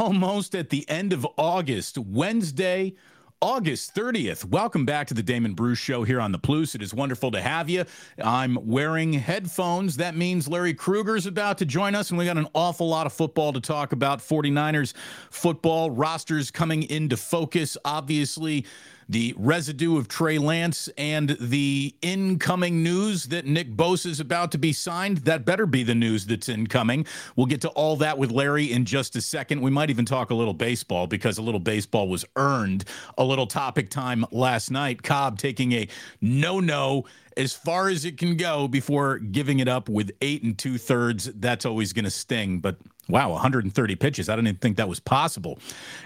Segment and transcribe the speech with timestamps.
[0.00, 2.94] almost at the end of August, Wednesday,
[3.42, 4.46] August 30th.
[4.46, 6.74] Welcome back to the Damon Bruce Show here on the Plus.
[6.74, 7.84] It is wonderful to have you.
[8.22, 9.98] I'm wearing headphones.
[9.98, 13.12] That means Larry Krueger's about to join us, and we got an awful lot of
[13.12, 14.20] football to talk about.
[14.20, 14.94] 49ers
[15.28, 17.76] football rosters coming into focus.
[17.84, 18.64] Obviously,
[19.10, 24.58] the residue of Trey Lance and the incoming news that Nick Bosa is about to
[24.58, 25.18] be signed.
[25.18, 27.06] That better be the news that's incoming.
[27.34, 29.62] We'll get to all that with Larry in just a second.
[29.62, 32.84] We might even talk a little baseball because a little baseball was earned.
[33.18, 35.02] A little topic time last night.
[35.02, 35.88] Cobb taking a
[36.20, 37.04] no no
[37.40, 41.24] as far as it can go before giving it up with eight and two thirds.
[41.34, 42.76] That's always going to sting, but
[43.08, 44.28] Wow, 130 pitches.
[44.28, 45.58] I don't even think that was possible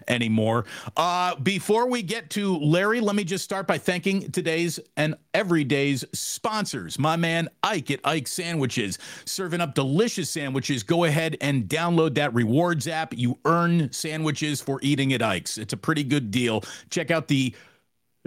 [0.09, 0.65] anymore.
[0.97, 6.05] Uh, before we get to Larry, let me just start by thanking today's and everyday's
[6.15, 6.99] sponsors.
[6.99, 10.83] My man Ike at Ike Sandwiches, serving up delicious sandwiches.
[10.83, 13.13] Go ahead and download that rewards app.
[13.13, 15.59] You earn sandwiches for eating at Ike's.
[15.59, 16.65] It's a pretty good deal.
[16.89, 17.55] Check out the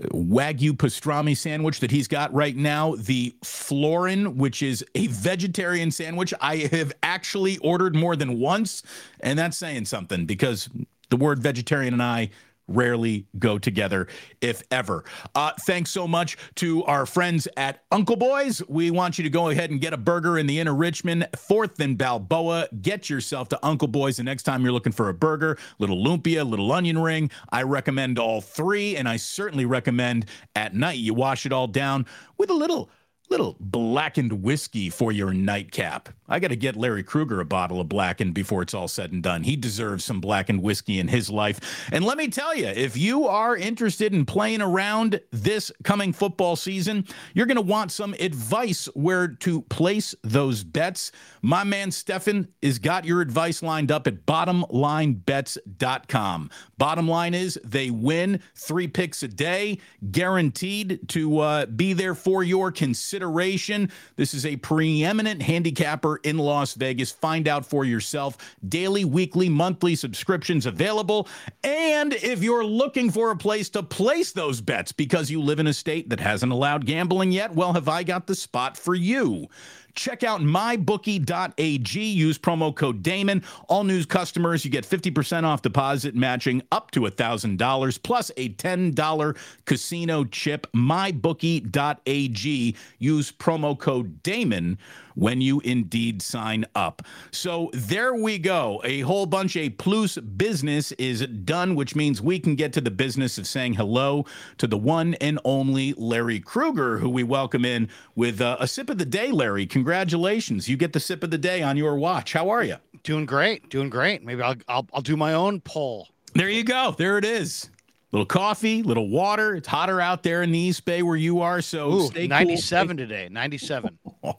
[0.02, 6.34] Wagyu pastrami sandwich that he's got right now, the Florin, which is a vegetarian sandwich.
[6.40, 8.84] I have actually ordered more than once,
[9.22, 10.70] and that's saying something because
[11.10, 12.30] the word vegetarian and I
[12.68, 14.08] rarely go together,
[14.42, 15.04] if ever.
[15.36, 18.62] Uh, thanks so much to our friends at Uncle Boys.
[18.68, 21.80] We want you to go ahead and get a burger in the inner Richmond, 4th
[21.80, 22.68] and Balboa.
[22.82, 26.48] Get yourself to Uncle Boys the next time you're looking for a burger, little lumpia,
[26.48, 27.32] little onion ring.
[27.50, 32.06] I recommend all three, and I certainly recommend at night you wash it all down
[32.38, 32.90] with a little
[33.30, 36.10] little blackened whiskey for your nightcap.
[36.30, 39.24] I got to get Larry Krueger a bottle of blackened before it's all said and
[39.24, 39.44] done.
[39.44, 41.88] He deserves some blackened whiskey in his life.
[41.92, 46.56] And let me tell you, if you are interested in playing around this coming football
[46.56, 51.12] season, you're going to want some advice where to place those bets.
[51.42, 56.50] My man Stefan has got your advice lined up at bottomlinebets.com.
[56.78, 59.80] Bottom line is they win three picks a day,
[60.12, 63.17] guaranteed to uh, be there for your consideration.
[63.26, 67.12] This is a preeminent handicapper in Las Vegas.
[67.12, 68.38] Find out for yourself.
[68.68, 71.28] Daily, weekly, monthly subscriptions available.
[71.64, 75.68] And if you're looking for a place to place those bets because you live in
[75.68, 79.48] a state that hasn't allowed gambling yet, well, have I got the spot for you?
[79.98, 82.00] Check out mybookie.ag.
[82.00, 83.44] Use promo code Damon.
[83.68, 89.38] All news customers, you get 50% off deposit matching up to $1,000 plus a $10
[89.66, 90.68] casino chip.
[90.74, 92.76] Mybookie.ag.
[93.00, 94.78] Use promo code Damon
[95.18, 97.02] when you indeed sign up.
[97.32, 98.80] So there we go.
[98.84, 102.92] A whole bunch of plus business is done, which means we can get to the
[102.92, 104.26] business of saying hello
[104.60, 108.92] to the one and only Larry Krueger, who we welcome in with uh, a sip
[108.92, 109.32] of the day.
[109.32, 110.70] Larry, congratulations!
[110.70, 112.34] You get the sip of the day on your watch.
[112.34, 112.76] How are you?
[113.02, 114.24] Doing great, doing great.
[114.24, 116.10] Maybe I'll I'll, I'll do my own poll.
[116.36, 116.94] There you go.
[116.96, 117.72] There it is
[118.12, 119.56] little coffee, little water.
[119.56, 121.62] It's hotter out there in the East Bay where you are.
[121.62, 123.06] So Ooh, 97 cool.
[123.06, 124.00] today, 97.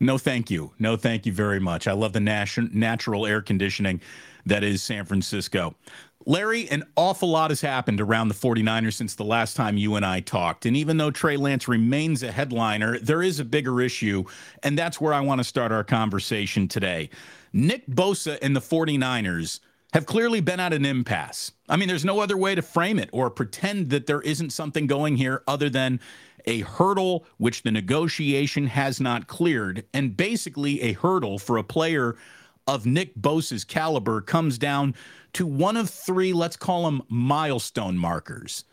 [0.00, 0.72] No, thank you.
[0.78, 1.86] No, thank you very much.
[1.86, 4.00] I love the nat- natural air conditioning
[4.46, 5.74] that is San Francisco.
[6.28, 10.04] Larry, an awful lot has happened around the 49ers since the last time you and
[10.04, 10.66] I talked.
[10.66, 14.24] And even though Trey Lance remains a headliner, there is a bigger issue.
[14.64, 17.10] And that's where I want to start our conversation today.
[17.52, 19.60] Nick Bosa and the 49ers
[19.92, 21.52] have clearly been at an impasse.
[21.68, 24.88] I mean, there's no other way to frame it or pretend that there isn't something
[24.88, 26.00] going here other than
[26.46, 29.84] a hurdle which the negotiation has not cleared.
[29.92, 32.16] And basically, a hurdle for a player
[32.66, 34.94] of Nick Bosa's caliber comes down
[35.34, 38.64] to one of three, let's call them milestone markers,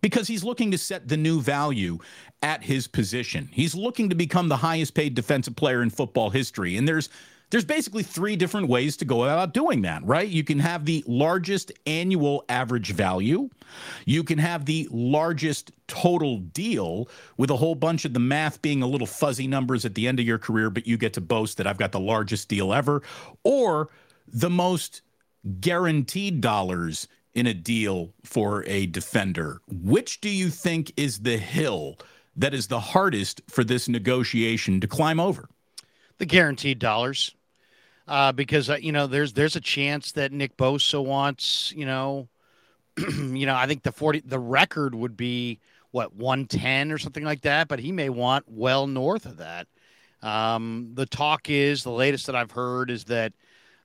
[0.00, 1.98] because he's looking to set the new value
[2.42, 3.48] at his position.
[3.52, 6.76] He's looking to become the highest paid defensive player in football history.
[6.76, 7.08] And there's
[7.52, 10.26] there's basically three different ways to go about doing that, right?
[10.26, 13.50] You can have the largest annual average value,
[14.06, 18.82] you can have the largest total deal with a whole bunch of the math being
[18.82, 21.58] a little fuzzy numbers at the end of your career, but you get to boast
[21.58, 23.02] that I've got the largest deal ever,
[23.44, 23.90] or
[24.26, 25.02] the most
[25.60, 29.60] guaranteed dollars in a deal for a defender.
[29.68, 31.98] Which do you think is the hill
[32.34, 35.50] that is the hardest for this negotiation to climb over?
[36.16, 37.34] The guaranteed dollars
[38.08, 42.28] uh, because uh, you know there's there's a chance that Nick Bosa wants you know,
[42.96, 45.60] you know I think the forty the record would be
[45.90, 49.66] what one ten or something like that, but he may want well north of that.
[50.22, 53.32] Um, the talk is the latest that I've heard is that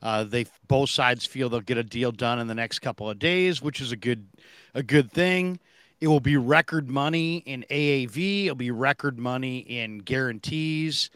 [0.02, 3.18] uh, they both sides feel they'll get a deal done in the next couple of
[3.20, 4.28] days, which is a good
[4.74, 5.60] a good thing.
[6.00, 8.46] It will be record money in AAV.
[8.46, 11.10] It'll be record money in guarantees.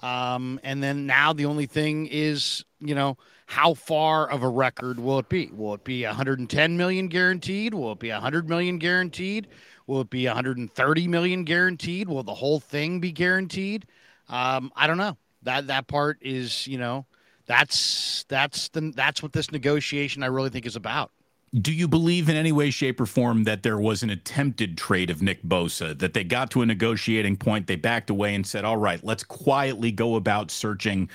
[0.00, 3.16] Um, and then now the only thing is, you know,
[3.46, 5.50] how far of a record will it be?
[5.52, 7.74] Will it be 110 million guaranteed?
[7.74, 9.46] Will it be 100 million guaranteed?
[9.86, 12.08] Will it be 130 million guaranteed?
[12.08, 13.86] Will the whole thing be guaranteed?
[14.28, 15.16] Um, I don't know.
[15.42, 17.06] That that part is, you know,
[17.46, 21.12] that's that's the that's what this negotiation I really think is about.
[21.60, 25.08] Do you believe in any way, shape, or form that there was an attempted trade
[25.08, 28.64] of Nick Bosa, that they got to a negotiating point, they backed away and said,
[28.64, 31.08] all right, let's quietly go about searching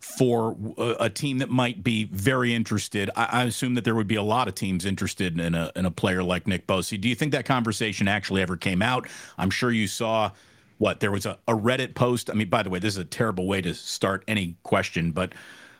[0.00, 3.10] for a, a team that might be very interested?
[3.16, 5.86] I, I, assume that there would be a lot of teams interested in a, in
[5.86, 7.00] a player like Nick Bosa.
[7.00, 9.08] Do you think that conversation actually ever came out?
[9.38, 10.30] I'm sure you saw
[10.78, 12.28] what there was a, a Reddit post.
[12.28, 15.32] I mean, by the way, this is a terrible way to start any question, but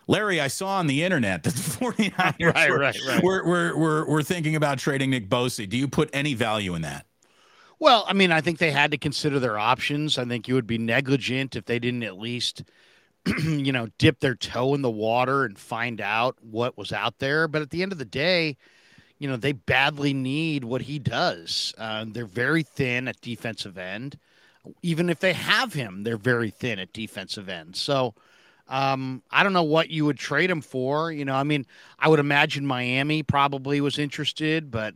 [0.08, 3.22] Larry, I saw on the internet that the 49ers right, were, right, right.
[3.22, 5.68] Were, were, were, were thinking about trading Nick Bosa.
[5.68, 7.06] Do you put any value in that?
[7.78, 10.16] Well, I mean, I think they had to consider their options.
[10.16, 12.62] I think you would be negligent if they didn't at least,
[13.42, 17.48] you know, dip their toe in the water and find out what was out there.
[17.48, 18.56] But at the end of the day,
[19.18, 21.74] you know, they badly need what he does.
[21.76, 24.18] Uh, they're very thin at defensive end.
[24.82, 27.76] Even if they have him, they're very thin at defensive end.
[27.76, 28.14] So,
[28.68, 31.12] um, I don't know what you would trade him for.
[31.12, 31.66] You know, I mean,
[31.98, 34.94] I would imagine Miami probably was interested, but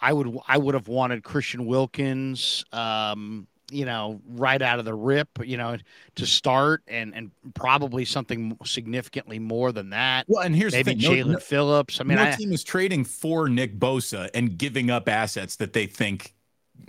[0.00, 2.64] I would I would have wanted Christian Wilkins.
[2.72, 5.76] Um, you know, right out of the rip, you know,
[6.14, 10.24] to start and and probably something significantly more than that.
[10.28, 12.00] Well, and here's maybe Jaelan no, Phillips.
[12.00, 15.72] I mean, no I, team is trading for Nick Bosa and giving up assets that
[15.74, 16.34] they think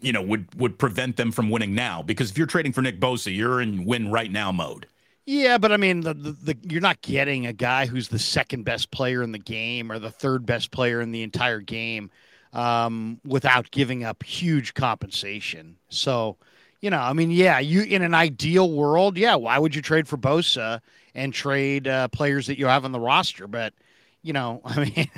[0.01, 2.01] you know would would prevent them from winning now.
[2.01, 4.87] Because if you're trading for Nick Bosa, you're in win right now mode.
[5.31, 8.63] Yeah, but I mean, the, the, the, you're not getting a guy who's the second
[8.63, 12.09] best player in the game or the third best player in the entire game
[12.51, 15.77] um, without giving up huge compensation.
[15.87, 16.37] So,
[16.81, 20.07] you know, I mean, yeah, you in an ideal world, yeah, why would you trade
[20.07, 20.81] for Bosa
[21.13, 23.45] and trade uh, players that you have on the roster?
[23.45, 23.75] But,
[24.23, 25.11] you know, I mean,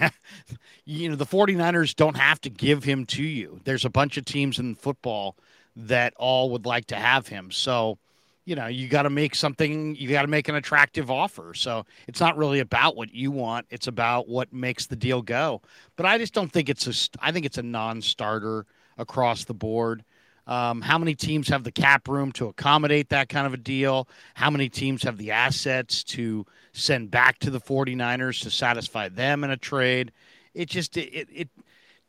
[0.83, 3.61] you know, the 49ers don't have to give him to you.
[3.63, 5.37] There's a bunch of teams in football
[5.77, 7.49] that all would like to have him.
[7.49, 7.97] So,
[8.45, 11.53] you know, you got to make something, you got to make an attractive offer.
[11.53, 15.61] So it's not really about what you want, it's about what makes the deal go.
[15.95, 18.65] But I just don't think it's a, I think it's a non starter
[18.97, 20.03] across the board.
[20.47, 24.09] Um, how many teams have the cap room to accommodate that kind of a deal?
[24.33, 29.43] How many teams have the assets to send back to the 49ers to satisfy them
[29.43, 30.11] in a trade?
[30.55, 31.49] It just, it, it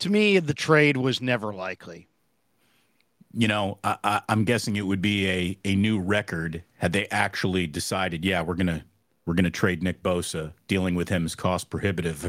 [0.01, 2.09] to me, the trade was never likely
[3.35, 7.67] you know, I, am guessing it would be a, a new record had they actually
[7.67, 8.85] decided, yeah, we're gonna
[9.27, 10.53] we're gonna trade Nick Bosa.
[10.69, 12.25] Dealing with him is cost prohibitive,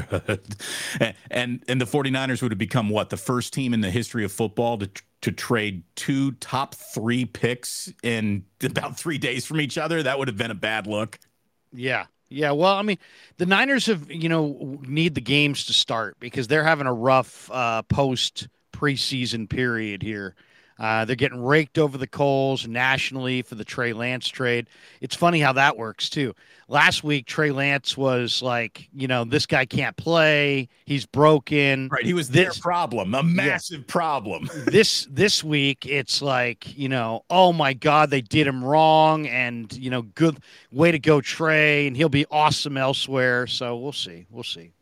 [1.30, 4.32] and and the 49ers would have become what the first team in the history of
[4.32, 4.88] football to
[5.22, 10.02] to trade two top three picks in about three days from each other.
[10.02, 11.18] That would have been a bad look.
[11.72, 12.06] Yeah.
[12.30, 12.98] Yeah, well, I mean,
[13.36, 17.48] the Niners have, you know, need the games to start because they're having a rough
[17.52, 20.34] uh, post preseason period here.
[20.78, 24.68] Uh, they're getting raked over the coals nationally for the Trey Lance trade.
[25.00, 26.34] It's funny how that works too.
[26.66, 30.68] Last week, Trey Lance was like, you know, this guy can't play.
[30.86, 31.88] He's broken.
[31.92, 32.04] Right.
[32.04, 33.86] He was their problem, a massive yeah.
[33.92, 34.48] problem.
[34.66, 39.72] this this week, it's like, you know, oh my God, they did him wrong, and
[39.74, 40.38] you know, good
[40.72, 43.46] way to go, Trey, and he'll be awesome elsewhere.
[43.46, 44.26] So we'll see.
[44.30, 44.72] We'll see.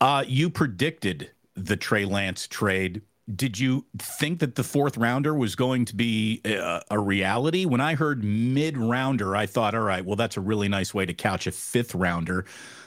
[0.00, 3.00] Uh, you predicted the Trey Lance trade
[3.34, 7.64] did you think that the fourth rounder was going to be a, a reality?
[7.64, 11.06] When I heard mid rounder, I thought, all right, well, that's a really nice way
[11.06, 12.44] to couch a fifth rounder.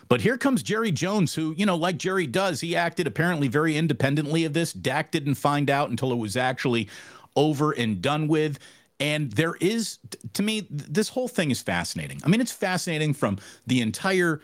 [0.08, 3.76] But here comes Jerry Jones, who, you know, like Jerry does, he acted apparently very
[3.76, 4.72] independently of this.
[4.72, 6.90] Dak didn't find out until it was actually
[7.36, 8.60] over and done with.
[9.00, 10.00] And there is,
[10.34, 12.22] to me, this whole thing is fascinating.
[12.24, 14.42] I mean, it's fascinating from the entire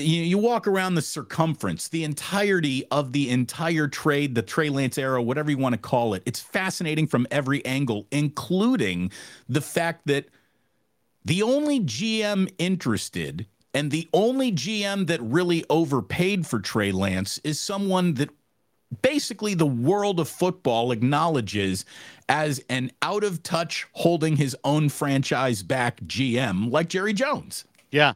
[0.00, 4.98] you, you walk around the circumference, the entirety of the entire trade, the Trey Lance
[4.98, 6.22] era, whatever you want to call it.
[6.26, 9.10] It's fascinating from every angle, including
[9.48, 10.26] the fact that
[11.24, 17.60] the only GM interested and the only GM that really overpaid for Trey Lance is
[17.60, 18.30] someone that
[19.02, 21.84] basically the world of football acknowledges
[22.28, 27.64] as an out of touch, holding his own franchise back GM like Jerry Jones.
[27.90, 28.14] Yeah.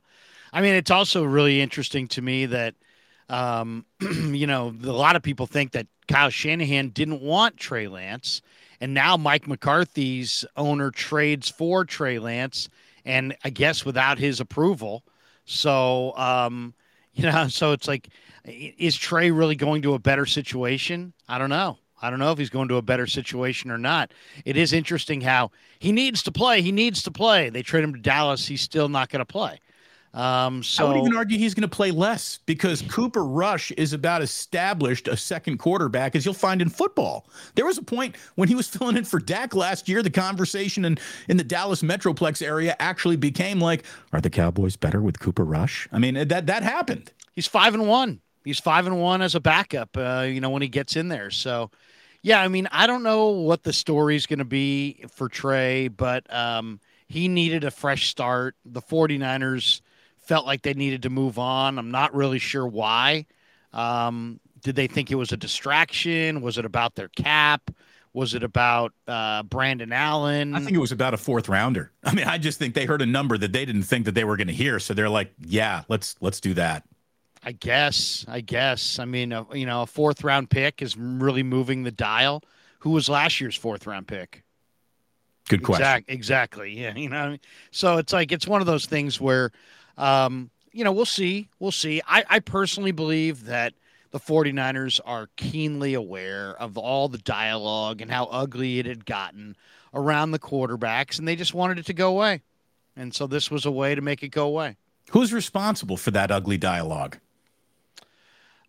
[0.52, 2.74] I mean, it's also really interesting to me that,
[3.28, 8.42] um, you know, a lot of people think that Kyle Shanahan didn't want Trey Lance,
[8.80, 12.68] and now Mike McCarthy's owner trades for Trey Lance,
[13.04, 15.04] and I guess without his approval.
[15.44, 16.74] So, um,
[17.14, 18.08] you know, so it's like,
[18.44, 21.12] is Trey really going to a better situation?
[21.28, 21.78] I don't know.
[22.02, 24.12] I don't know if he's going to a better situation or not.
[24.44, 26.62] It is interesting how he needs to play.
[26.62, 27.50] He needs to play.
[27.50, 28.46] They trade him to Dallas.
[28.46, 29.60] He's still not going to play.
[30.12, 33.92] Um, so I would even argue he's going to play less because Cooper Rush is
[33.92, 37.28] about established a second quarterback as you'll find in football.
[37.54, 40.02] There was a point when he was filling in for Dak last year.
[40.02, 40.98] The conversation in,
[41.28, 45.88] in the Dallas Metroplex area actually became like, are the Cowboys better with Cooper Rush?
[45.92, 47.12] I mean, that that happened.
[47.32, 48.20] He's five and one.
[48.44, 49.96] He's five and one as a backup.
[49.96, 51.30] Uh, you know when he gets in there.
[51.30, 51.70] So,
[52.22, 56.32] yeah, I mean, I don't know what the story's going to be for Trey, but
[56.34, 58.56] um, he needed a fresh start.
[58.64, 59.82] The 49ers
[60.30, 61.76] felt like they needed to move on.
[61.76, 63.26] I'm not really sure why.
[63.72, 66.40] Um, did they think it was a distraction?
[66.40, 67.68] Was it about their cap?
[68.12, 70.54] Was it about uh, Brandon Allen?
[70.54, 71.90] I think it was about a fourth rounder.
[72.04, 74.22] I mean, I just think they heard a number that they didn't think that they
[74.22, 76.84] were going to hear, so they're like, "Yeah, let's let's do that."
[77.42, 78.24] I guess.
[78.28, 79.00] I guess.
[79.00, 82.44] I mean, uh, you know, a fourth round pick is really moving the dial.
[82.80, 84.44] Who was last year's fourth round pick?
[85.48, 85.82] Good question.
[85.82, 86.78] Exact, exactly.
[86.78, 86.94] Yeah.
[86.96, 87.36] You know,
[87.72, 89.50] so it's like it's one of those things where
[90.00, 91.48] um, you know, we'll see.
[91.58, 92.00] We'll see.
[92.06, 93.74] I, I personally believe that
[94.10, 99.56] the 49ers are keenly aware of all the dialogue and how ugly it had gotten
[99.92, 102.42] around the quarterbacks, and they just wanted it to go away.
[102.96, 104.76] And so this was a way to make it go away.
[105.10, 107.18] Who's responsible for that ugly dialogue?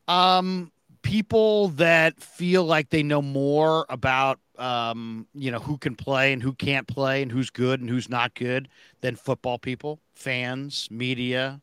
[0.08, 0.72] Um,
[1.02, 6.42] people that feel like they know more about um, you know, who can play and
[6.42, 8.70] who can't play and who's good and who's not good
[9.02, 11.60] than football people, fans, media,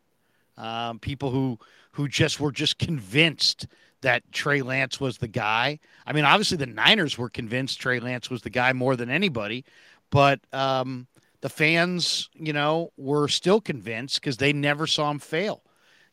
[0.57, 1.59] um, people who
[1.93, 3.67] who just were just convinced
[4.03, 5.79] that Trey Lance was the guy.
[6.07, 9.65] I mean, obviously the Niners were convinced Trey Lance was the guy more than anybody,
[10.11, 11.07] but um,
[11.41, 15.63] the fans, you know, were still convinced because they never saw him fail.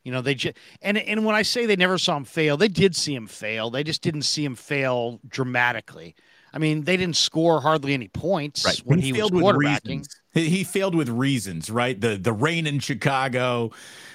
[0.03, 2.67] You know, they just and and when I say they never saw him fail, they
[2.67, 3.71] did see him fail.
[3.71, 6.15] They just didn't see him fail dramatically.
[6.55, 8.81] I mean, they didn't score hardly any points right.
[8.85, 10.07] when he, he was quarterbacking.
[10.33, 11.99] He failed with reasons, right?
[11.99, 13.71] The the rain in Chicago,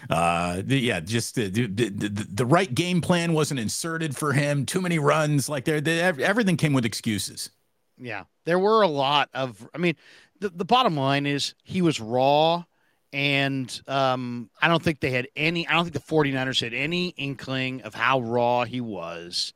[0.09, 4.65] uh, the, yeah, just the, the, the, the right game plan wasn't inserted for him.
[4.65, 7.51] Too many runs, like there, everything came with excuses.
[7.99, 9.69] Yeah, there were a lot of.
[9.75, 9.97] I mean,
[10.41, 12.65] the the bottom line is he was raw,
[13.13, 15.69] and um, I don't think they had any.
[15.69, 19.53] I don't think the 49ers had any inkling of how raw he was,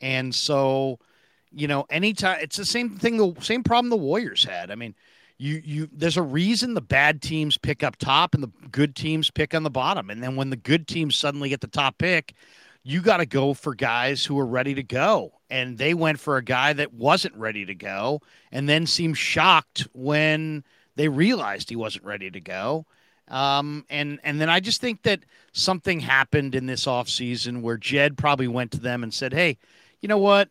[0.00, 0.98] and so
[1.54, 4.70] you know, anytime it's the same thing, the same problem the Warriors had.
[4.70, 4.94] I mean,
[5.38, 9.30] you you there's a reason the bad teams pick up top and the good teams
[9.30, 10.10] pick on the bottom.
[10.10, 12.34] And then when the good teams suddenly get the top pick,
[12.82, 15.32] you got to go for guys who are ready to go.
[15.50, 18.20] And they went for a guy that wasn't ready to go
[18.52, 20.64] and then seemed shocked when
[20.96, 22.86] they realized he wasn't ready to go.
[23.28, 25.20] Um, and and then I just think that
[25.52, 29.56] something happened in this offseason where Jed probably went to them and said, Hey,
[30.00, 30.50] you know what?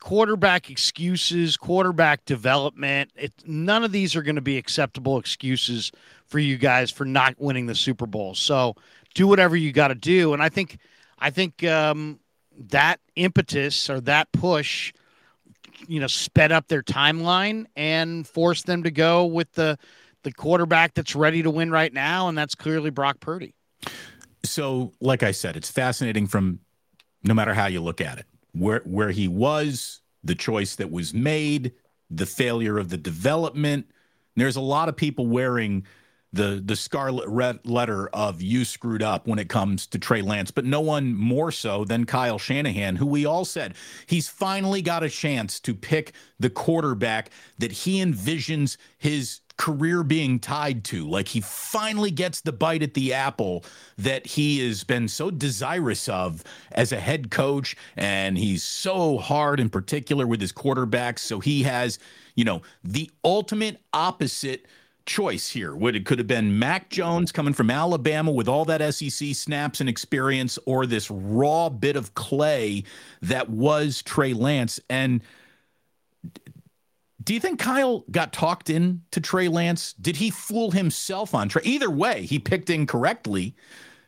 [0.00, 3.10] Quarterback excuses, quarterback development.
[3.16, 5.92] It, none of these are going to be acceptable excuses
[6.26, 8.34] for you guys for not winning the Super Bowl.
[8.34, 8.74] So
[9.14, 10.34] do whatever you got to do.
[10.34, 10.78] And I think,
[11.18, 12.20] I think um,
[12.68, 14.92] that impetus or that push,
[15.86, 19.78] you know, sped up their timeline and forced them to go with the
[20.24, 23.54] the quarterback that's ready to win right now, and that's clearly Brock Purdy.
[24.44, 26.58] So, like I said, it's fascinating from
[27.22, 31.14] no matter how you look at it where where he was, the choice that was
[31.14, 31.72] made,
[32.10, 33.86] the failure of the development.
[34.34, 35.86] And There's a lot of people wearing
[36.32, 40.50] the the scarlet red letter of you screwed up when it comes to Trey Lance,
[40.50, 43.74] but no one more so than Kyle Shanahan, who we all said
[44.06, 50.38] he's finally got a chance to pick the quarterback that he envisions his career being
[50.38, 51.06] tied to.
[51.06, 53.64] Like he finally gets the bite at the apple
[53.98, 57.76] that he has been so desirous of as a head coach.
[57.96, 61.18] And he's so hard in particular with his quarterbacks.
[61.18, 61.98] So he has,
[62.34, 64.66] you know, the ultimate opposite
[65.04, 65.74] choice here.
[65.74, 69.80] Would it could have been Mac Jones coming from Alabama with all that SEC snaps
[69.80, 72.84] and experience, or this raw bit of clay
[73.22, 74.78] that was Trey Lance.
[74.88, 75.22] And
[77.22, 79.92] do you think Kyle got talked in to Trey Lance?
[79.94, 81.62] Did he fool himself on Trey?
[81.64, 83.54] Either way, he picked incorrectly.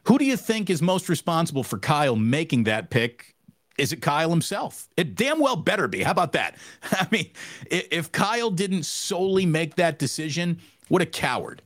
[0.05, 3.35] Who do you think is most responsible for Kyle making that pick?
[3.79, 4.89] Is it Kyle himself?
[4.97, 6.03] It damn well better be.
[6.03, 6.57] How about that?
[6.93, 7.31] I mean,
[7.71, 11.63] if Kyle didn't solely make that decision, what a coward.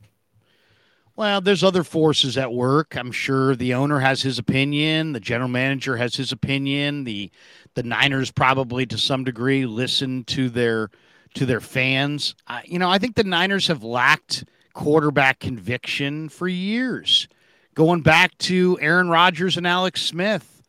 [1.17, 2.97] Well, there's other forces at work.
[2.97, 7.31] I'm sure the owner has his opinion, the general manager has his opinion, the
[7.75, 10.89] the Niners probably to some degree listen to their
[11.35, 12.35] to their fans.
[12.47, 17.27] Uh, you know, I think the Niners have lacked quarterback conviction for years,
[17.75, 20.63] going back to Aaron Rodgers and Alex Smith,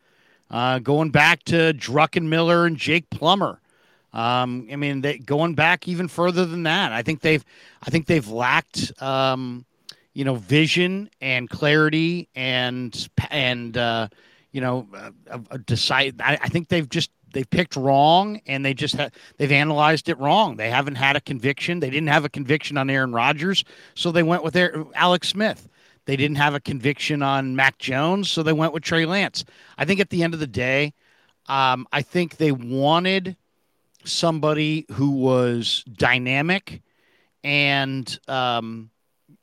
[0.49, 3.59] uh, going back to Druckenmiller and Jake Plummer.
[4.13, 7.43] Um, I mean, they, going back even further than that, I think they've,
[7.83, 9.65] I think they've lacked, um,
[10.13, 14.07] you know, vision and clarity and and uh,
[14.51, 14.87] you know,
[15.29, 16.19] uh, decide.
[16.21, 20.17] I, I think they've just they've picked wrong and they just ha- they've analyzed it
[20.17, 20.55] wrong.
[20.55, 21.79] They haven't had a conviction.
[21.79, 23.63] They didn't have a conviction on Aaron Rodgers,
[23.93, 25.69] so they went with their, Alex Smith.
[26.05, 29.45] They didn't have a conviction on Mac Jones, so they went with Trey Lance.
[29.77, 30.95] I think at the end of the day,
[31.45, 33.37] um, I think they wanted
[34.03, 36.81] somebody who was dynamic,
[37.43, 38.89] and um,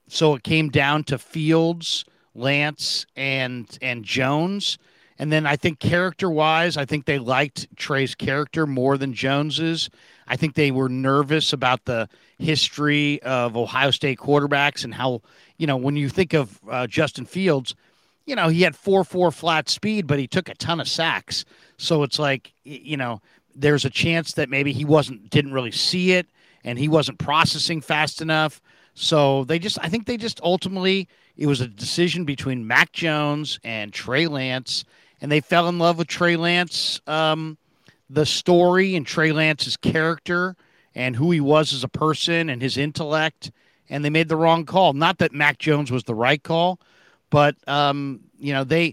[0.09, 4.79] so it came down to Fields, Lance, and and Jones.
[5.19, 9.89] And then I think character wise, I think they liked Trey's character more than Jones's.
[10.27, 15.23] I think they were nervous about the history of Ohio State quarterbacks and how,
[15.57, 17.75] you know, when you think of uh, Justin Fields,
[18.27, 21.45] you know, he had 4 4 flat speed, but he took a ton of sacks.
[21.77, 23.21] So it's like, you know,
[23.55, 26.27] there's a chance that maybe he wasn't, didn't really see it
[26.65, 28.61] and he wasn't processing fast enough.
[28.95, 33.61] So they just, I think they just ultimately, it was a decision between Mac Jones
[33.63, 34.85] and Trey Lance
[35.25, 37.57] and they fell in love with Trey Lance, um,
[38.11, 40.55] the story and Trey Lance's character
[40.95, 43.51] and who he was as a person and his intellect.
[43.89, 44.93] And they made the wrong call.
[44.93, 46.79] Not that Mac Jones was the right call,
[47.31, 48.93] but um, you know they,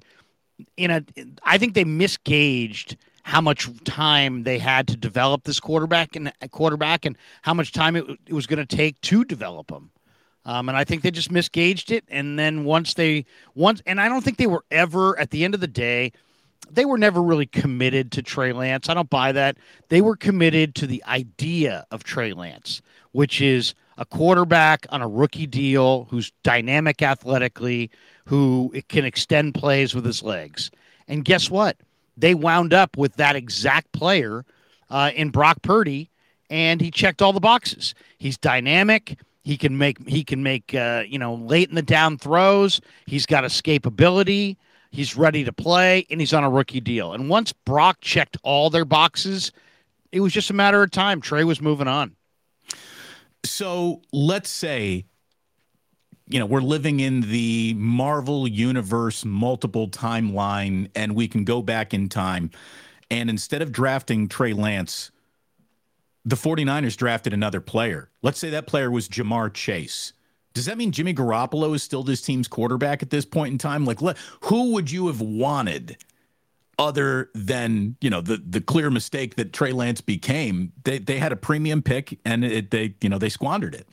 [0.77, 1.03] in a,
[1.43, 7.03] I think they misgauged how much time they had to develop this quarterback and quarterback
[7.03, 9.90] and how much time it, it was going to take to develop him.
[10.45, 12.03] Um, and I think they just misgauged it.
[12.10, 15.53] And then once they once, and I don't think they were ever at the end
[15.53, 16.12] of the day,
[16.69, 18.89] they were never really committed to Trey Lance.
[18.89, 19.57] I don't buy that.
[19.89, 22.81] They were committed to the idea of Trey Lance,
[23.12, 27.91] which is a quarterback on a rookie deal who's dynamic athletically,
[28.25, 30.71] who can extend plays with his legs.
[31.07, 31.77] And guess what?
[32.17, 34.45] They wound up with that exact player
[34.89, 36.10] uh, in Brock Purdy,
[36.50, 37.94] and he checked all the boxes.
[38.18, 39.18] He's dynamic.
[39.43, 42.81] He can make he can make uh, you know late in the down throws.
[43.05, 44.57] He's got escapability.
[44.91, 47.13] He's ready to play, and he's on a rookie deal.
[47.13, 49.51] And once Brock checked all their boxes,
[50.11, 51.21] it was just a matter of time.
[51.21, 52.15] Trey was moving on.
[53.43, 55.05] So let's say,
[56.27, 61.93] you know, we're living in the Marvel universe, multiple timeline, and we can go back
[61.93, 62.51] in time.
[63.09, 65.10] And instead of drafting Trey Lance,
[66.25, 68.10] the 49ers drafted another player.
[68.22, 70.14] Let's say that player was Ja'Marr Chase.
[70.53, 73.86] Does that mean Jimmy Garoppolo is still this team's quarterback at this point in time?
[73.86, 74.00] Like,
[74.42, 75.98] who would you have wanted
[76.77, 80.74] other than you know the the clear mistake that Trey Lance became?
[80.84, 83.88] They they had a premium pick and it, they you know they squandered it.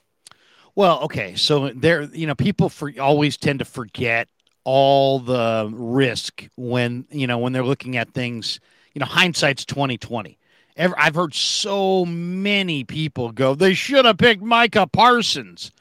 [0.75, 4.29] Well, okay, so there you know people for always tend to forget
[4.64, 8.59] all the risk when you know when they're looking at things.
[8.95, 10.38] You know, hindsight's twenty twenty
[10.79, 15.73] I've heard so many people go, they should have picked Micah Parsons.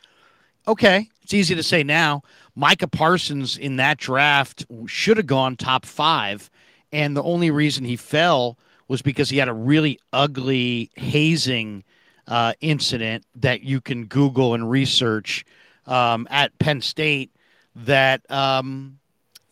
[0.67, 2.23] Okay, it's easy to say now.
[2.55, 6.49] Micah Parsons in that draft should have gone top five.
[6.91, 8.57] And the only reason he fell
[8.87, 11.83] was because he had a really ugly hazing
[12.27, 15.45] uh, incident that you can Google and research
[15.85, 17.31] um, at Penn State
[17.75, 18.99] that um,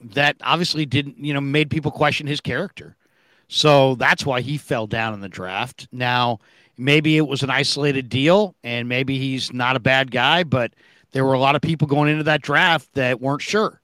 [0.02, 2.96] that obviously didn't you know made people question his character.
[3.48, 5.88] So that's why he fell down in the draft.
[5.92, 6.40] Now,
[6.78, 10.74] maybe it was an isolated deal and maybe he's not a bad guy, but
[11.12, 13.82] there were a lot of people going into that draft that weren't sure.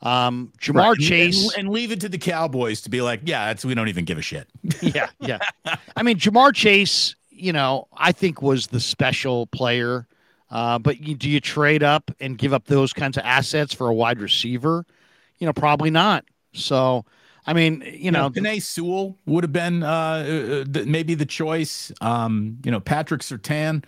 [0.00, 0.98] Um, Ja'Marr right.
[0.98, 3.88] Chase and, and, leave it to the Cowboys to be like, yeah, that's we don't
[3.88, 4.46] even give a shit.
[4.80, 5.38] yeah, yeah.
[5.96, 10.06] I mean, Ja'Marr Chase, you know, I think was the special player.
[10.50, 13.88] Uh, but you, do you trade up and give up those kinds of assets for
[13.88, 14.86] a wide receiver?
[15.38, 16.24] You know, probably not.
[16.52, 17.04] So
[17.48, 21.90] I mean, you know, you Penei Sewell would have been uh, uh maybe the choice.
[22.02, 23.84] Um, you know, Patrick Surtain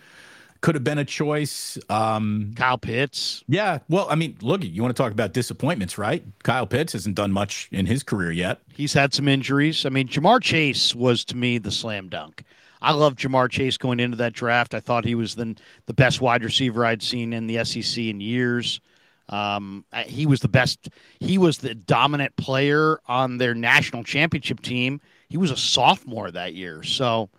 [0.61, 1.77] could have been a choice.
[1.87, 3.43] Um, Kyle Pitts.
[3.47, 3.77] Yeah.
[3.87, 6.23] Well, I mean, look, you want to talk about disappointments, right?
[6.41, 8.61] Kyle Pitts hasn't done much in his career yet.
[8.73, 9.85] He's had some injuries.
[9.85, 12.43] I mean, Ja'Marr Chase was to me the slam dunk.
[12.81, 14.73] I love Ja'Marr Chase going into that draft.
[14.73, 18.21] I thought he was the, the best wide receiver I'd seen in the SEC in
[18.21, 18.81] years.
[19.31, 20.89] Um, he was the best.
[21.19, 24.99] He was the dominant player on their national championship team.
[25.29, 27.29] He was a sophomore that year, so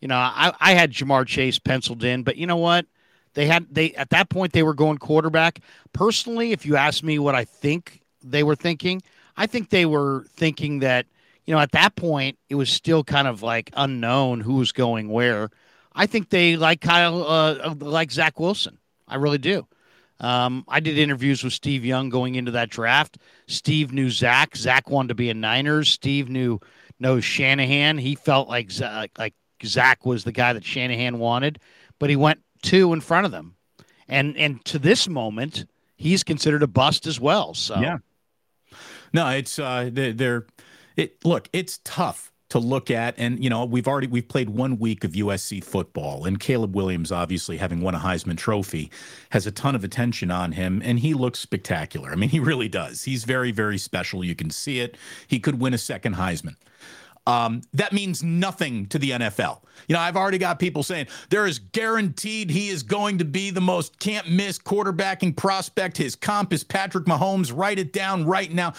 [0.00, 2.86] you know I, I had Ja'Marr Chase penciled in, but you know what?
[3.34, 5.60] They had they at that point they were going quarterback.
[5.92, 9.02] Personally, if you ask me what I think they were thinking,
[9.36, 11.06] I think they were thinking that
[11.44, 15.08] you know at that point it was still kind of like unknown who was going
[15.08, 15.50] where.
[15.98, 18.76] I think they like Kyle, uh, like Zach Wilson.
[19.08, 19.66] I really do.
[20.18, 23.18] Um, I did interviews with Steve Young going into that draft.
[23.46, 24.56] Steve knew Zach.
[24.56, 25.90] Zach wanted to be a Niners.
[25.90, 26.58] Steve knew
[26.98, 27.98] knows Shanahan.
[27.98, 31.58] He felt like like Zach was the guy that Shanahan wanted,
[31.98, 33.56] but he went two in front of them.
[34.08, 37.54] And and to this moment, he's considered a bust as well.
[37.54, 37.98] So yeah,
[39.12, 40.46] no, it's uh, they're
[40.96, 41.24] it.
[41.24, 45.02] Look, it's tough to look at and you know we've already we've played one week
[45.02, 48.90] of USC football and Caleb Williams obviously having won a Heisman trophy
[49.30, 52.10] has a ton of attention on him and he looks spectacular.
[52.10, 53.02] I mean he really does.
[53.02, 54.24] He's very very special.
[54.24, 54.96] You can see it.
[55.26, 56.54] He could win a second Heisman.
[57.26, 59.60] Um, that means nothing to the NFL.
[59.88, 63.50] You know, I've already got people saying there is guaranteed he is going to be
[63.50, 65.96] the most can't miss quarterbacking prospect.
[65.96, 67.52] His comp is Patrick Mahomes.
[67.54, 68.74] Write it down right now.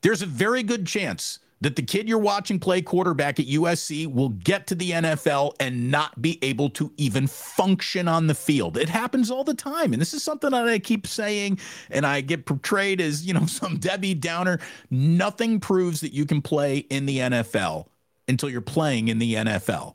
[0.00, 4.28] There's a very good chance that the kid you're watching play quarterback at USC will
[4.28, 8.76] get to the NFL and not be able to even function on the field.
[8.76, 9.94] It happens all the time.
[9.94, 11.58] And this is something that I keep saying,
[11.90, 14.60] and I get portrayed as, you know, some Debbie Downer.
[14.90, 17.86] Nothing proves that you can play in the NFL
[18.28, 19.94] until you're playing in the NFL.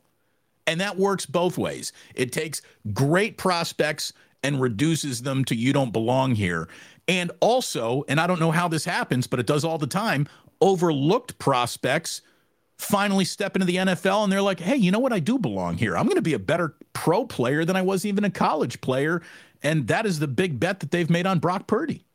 [0.65, 1.93] And that works both ways.
[2.15, 6.67] It takes great prospects and reduces them to you don't belong here.
[7.07, 10.27] And also, and I don't know how this happens, but it does all the time,
[10.61, 12.21] overlooked prospects
[12.77, 15.13] finally step into the NFL and they're like, hey, you know what?
[15.13, 15.97] I do belong here.
[15.97, 19.21] I'm going to be a better pro player than I was even a college player.
[19.61, 22.05] And that is the big bet that they've made on Brock Purdy.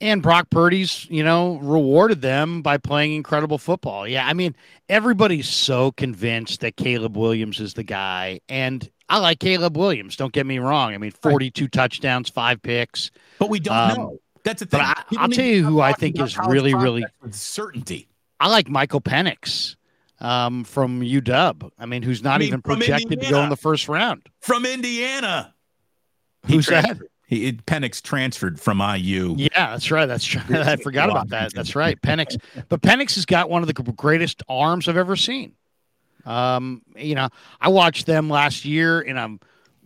[0.00, 4.06] And Brock Purdy's, you know, rewarded them by playing incredible football.
[4.06, 4.54] Yeah, I mean,
[4.88, 8.40] everybody's so convinced that Caleb Williams is the guy.
[8.48, 10.94] And I like Caleb Williams, don't get me wrong.
[10.94, 11.72] I mean, 42 right.
[11.72, 13.10] touchdowns, five picks.
[13.38, 14.18] But we don't um, know.
[14.48, 14.80] That's the thing.
[14.80, 18.08] I, will tell you who I think is really, really with certainty.
[18.40, 19.76] I like Michael Penix
[20.20, 21.70] um, from UW.
[21.78, 24.64] I mean, who's not I mean, even projected to go in the first round from
[24.64, 25.54] Indiana.
[26.46, 26.98] Who's that?
[27.26, 29.34] He Penix transferred from IU.
[29.36, 30.06] Yeah, that's right.
[30.06, 30.40] That's true.
[30.58, 31.52] I forgot about that.
[31.52, 32.00] That's right.
[32.02, 35.52] Penix, but Penix has got one of the greatest arms I've ever seen.
[36.24, 37.28] Um, you know,
[37.60, 39.40] I watched them last year, and I'm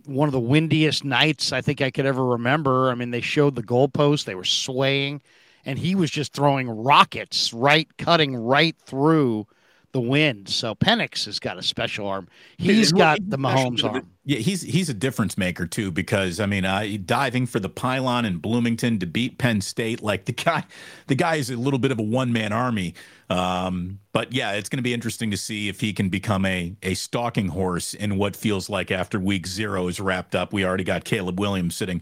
[0.05, 2.89] one of the windiest nights I think I could ever remember.
[2.89, 5.21] I mean, they showed the goalpost, they were swaying,
[5.65, 9.47] and he was just throwing rockets right, cutting right through
[9.93, 10.49] the wind.
[10.49, 12.27] So Penix has got a special arm.
[12.57, 14.07] He's got the Mahomes arm.
[14.25, 18.25] Yeah, he's he's a difference maker too because I mean, uh, diving for the pylon
[18.25, 20.63] in Bloomington to beat Penn State, like the guy,
[21.07, 22.95] the guy is a little bit of a one man army.
[23.29, 26.75] Um, but yeah, it's going to be interesting to see if he can become a
[26.83, 30.53] a stalking horse in what feels like after week zero is wrapped up.
[30.53, 32.01] We already got Caleb Williams sitting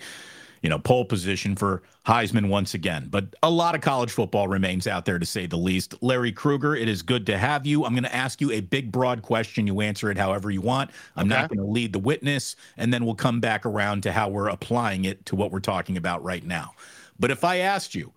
[0.62, 3.08] you know, pole position for Heisman once again.
[3.10, 5.96] But a lot of college football remains out there to say the least.
[6.02, 7.84] Larry Krueger, it is good to have you.
[7.84, 9.66] I'm going to ask you a big, broad question.
[9.66, 10.92] You answer it however you want.
[11.16, 11.42] I'm okay.
[11.42, 14.50] not going to lead the witness, and then we'll come back around to how we're
[14.50, 16.74] applying it to what we're talking about right now.
[17.20, 18.14] But if I asked you,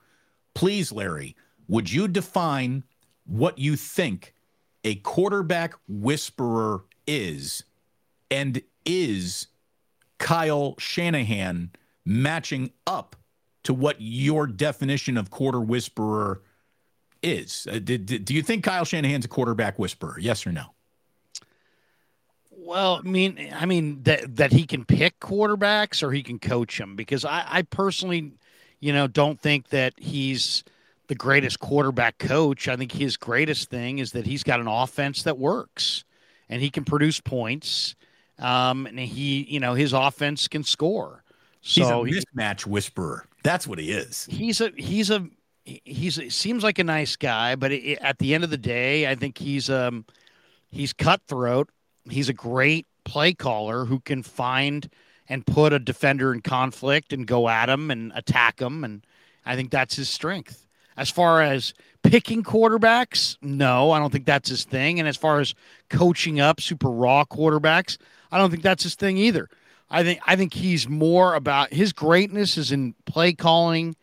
[0.55, 2.85] please, Larry, would you define
[3.27, 4.35] what you think
[4.85, 7.65] a quarterback whisperer is
[8.31, 9.47] and is
[10.19, 11.71] Kyle Shanahan?
[12.05, 13.17] Matching up
[13.65, 16.43] to what your definition of quarter whisperer
[17.23, 17.67] is.
[17.71, 20.19] Uh, did, do you think Kyle Shanahan's a quarterback whisperer?
[20.19, 20.67] Yes or no?
[22.51, 26.79] Well, I mean, I mean that that he can pick quarterbacks or he can coach
[26.79, 28.33] them because I, I personally,
[28.81, 30.65] you know, don't think that he's
[31.09, 32.69] the greatest quarterback coach.
[32.69, 36.05] I think his greatest thing is that he's got an offense that works
[36.49, 37.95] and he can produce points.
[38.39, 41.24] Um, and he, you know, his offense can score.
[41.67, 43.27] So he's a mismatch whisperer.
[43.43, 44.27] That's what he is.
[44.31, 45.27] He's a he's a
[45.65, 49.11] he's a, seems like a nice guy, but it, at the end of the day,
[49.11, 50.05] I think he's um
[50.71, 51.71] he's cutthroat.
[52.09, 54.91] He's a great play caller who can find
[55.27, 59.07] and put a defender in conflict and go at him and attack him, and
[59.47, 60.67] I think that's his strength.
[60.99, 61.73] As far as
[62.03, 65.01] picking quarterbacks, no, I don't think that's his thing.
[65.01, 65.55] And as far as
[65.89, 67.97] coaching up super raw quarterbacks,
[68.31, 69.49] I don't think that's his thing either.
[69.95, 73.95] I think I think he's more about his greatness is in play calling,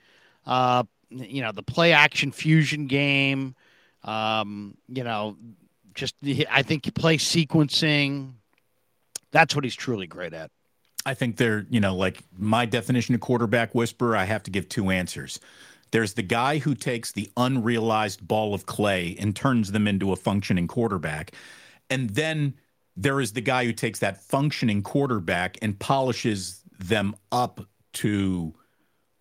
[0.46, 3.56] uh, you know, the play action fusion game,
[4.06, 5.36] um, you know,
[5.94, 6.16] just
[6.50, 8.36] I think play sequencing.
[9.32, 10.50] That's what he's truly great at.
[11.06, 14.70] I think they're, you know, like my definition of quarterback whisperer, I have to give
[14.70, 15.42] two answers.
[15.92, 20.16] There's the guy who takes the unrealized ball of clay and turns them into a
[20.16, 21.34] functioning quarterback.
[21.90, 22.54] And then
[22.96, 27.62] there is the guy who takes that functioning quarterback and polishes them up
[27.94, 28.54] to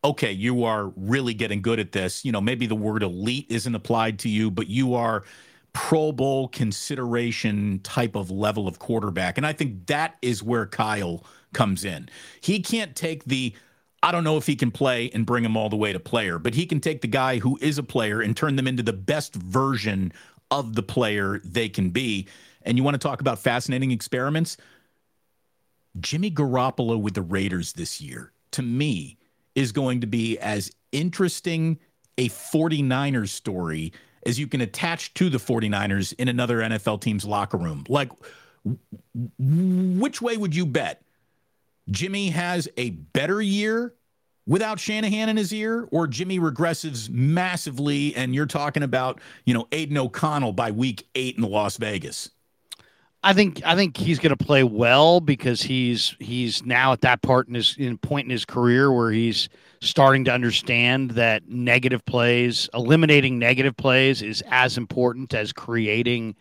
[0.02, 2.24] okay, you are really getting good at this.
[2.24, 5.24] You know, maybe the word elite isn't applied to you, but you are
[5.72, 9.36] Pro Bowl consideration type of level of quarterback.
[9.36, 12.08] And I think that is where Kyle comes in.
[12.40, 13.54] He can't take the
[14.02, 16.38] I don't know if he can play and bring him all the way to player,
[16.38, 18.94] but he can take the guy who is a player and turn them into the
[18.94, 20.14] best version
[20.50, 22.26] of the player they can be
[22.62, 24.56] and you want to talk about fascinating experiments?
[25.98, 29.18] Jimmy Garoppolo with the Raiders this year, to me,
[29.54, 31.78] is going to be as interesting
[32.18, 33.92] a 49ers story
[34.26, 37.84] as you can attach to the 49ers in another NFL team's locker room.
[37.88, 38.10] Like,
[39.38, 41.02] which way would you bet?
[41.90, 43.94] Jimmy has a better year
[44.46, 49.66] without Shanahan in his ear, or Jimmy regresses massively, and you're talking about, you know,
[49.72, 52.30] Aidan O'Connell by week eight in Las Vegas?
[53.22, 57.20] I think I think he's going to play well because he's he's now at that
[57.20, 59.50] part in his in point in his career where he's
[59.82, 66.34] starting to understand that negative plays, eliminating negative plays, is as important as creating,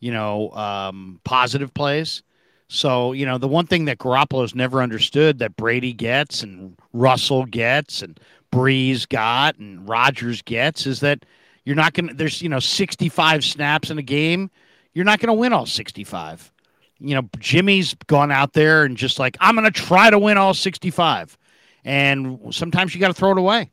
[0.00, 2.22] you know, um, positive plays.
[2.68, 7.44] So you know the one thing that Garoppolo's never understood that Brady gets and Russell
[7.44, 8.18] gets and
[8.50, 11.26] Brees got and Rodgers gets is that
[11.64, 12.14] you're not going to.
[12.14, 14.50] There's you know 65 snaps in a game
[14.94, 16.52] you're not going to win all 65.
[16.98, 20.38] You know, Jimmy's gone out there and just like, I'm going to try to win
[20.38, 21.36] all 65.
[21.84, 23.72] And sometimes you got to throw it away.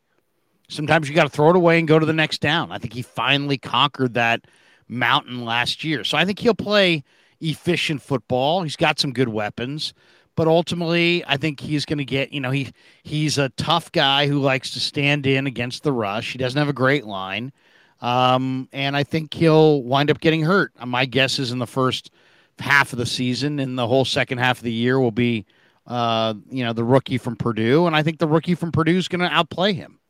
[0.68, 2.72] Sometimes you got to throw it away and go to the next down.
[2.72, 4.46] I think he finally conquered that
[4.88, 6.04] mountain last year.
[6.04, 7.04] So I think he'll play
[7.40, 8.62] efficient football.
[8.62, 9.94] He's got some good weapons,
[10.36, 12.32] but ultimately, I think he's going to get.
[12.32, 16.32] You know, he he's a tough guy who likes to stand in against the rush.
[16.32, 17.52] He doesn't have a great line.
[18.00, 20.72] Um, and I think he'll wind up getting hurt.
[20.78, 22.10] Uh, my guess is in the first
[22.58, 25.46] half of the season and the whole second half of the year will be,
[25.86, 27.86] uh, you know, the rookie from Purdue.
[27.86, 30.00] And I think the rookie from Purdue is going to outplay him.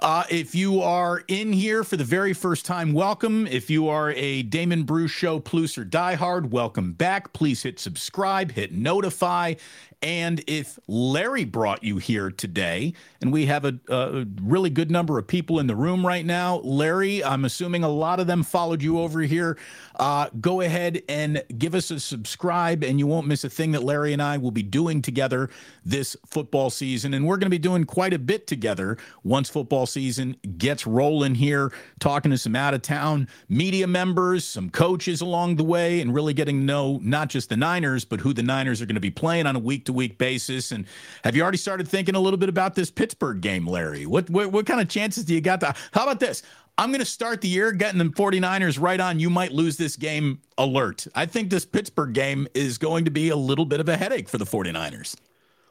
[0.00, 3.46] Uh, if you are in here for the very first time, welcome.
[3.46, 7.32] If you are a Damon Bruce Show Plus or diehard, welcome back.
[7.34, 9.54] Please hit subscribe, hit notify,
[10.02, 15.16] and if Larry brought you here today, and we have a, a, really good number
[15.16, 18.82] of people in the room right now, Larry, I'm assuming a lot of them followed
[18.82, 19.56] you over here.
[19.96, 23.82] Uh, go ahead and give us a subscribe, and you won't miss a thing that
[23.82, 25.50] Larry and I will be doing together
[25.84, 27.14] this football season.
[27.14, 31.34] And we're going to be doing quite a bit together once football season gets rolling
[31.34, 36.14] here, talking to some out of town media members, some coaches along the way, and
[36.14, 39.00] really getting to know not just the Niners, but who the Niners are going to
[39.00, 40.72] be playing on a week to week basis.
[40.72, 40.86] And
[41.24, 44.06] have you already started thinking a little bit about this Pittsburgh game, Larry?
[44.06, 45.74] What what, what kind of chances do you got to?
[45.92, 46.42] How about this?
[46.82, 49.20] I'm going to start the year getting the 49ers right on.
[49.20, 51.06] You might lose this game alert.
[51.14, 54.28] I think this Pittsburgh game is going to be a little bit of a headache
[54.28, 55.14] for the 49ers.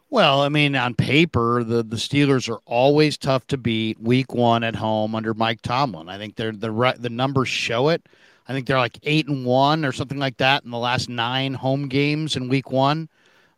[0.10, 4.63] Well, I mean, on paper, the, the Steelers are always tough to beat week one
[4.63, 6.08] at home under Mike Tomlin.
[6.08, 8.08] I think they're the the numbers show it.
[8.47, 11.56] I think they're like eight and one or something like that in the last nine
[11.56, 13.10] home games in week one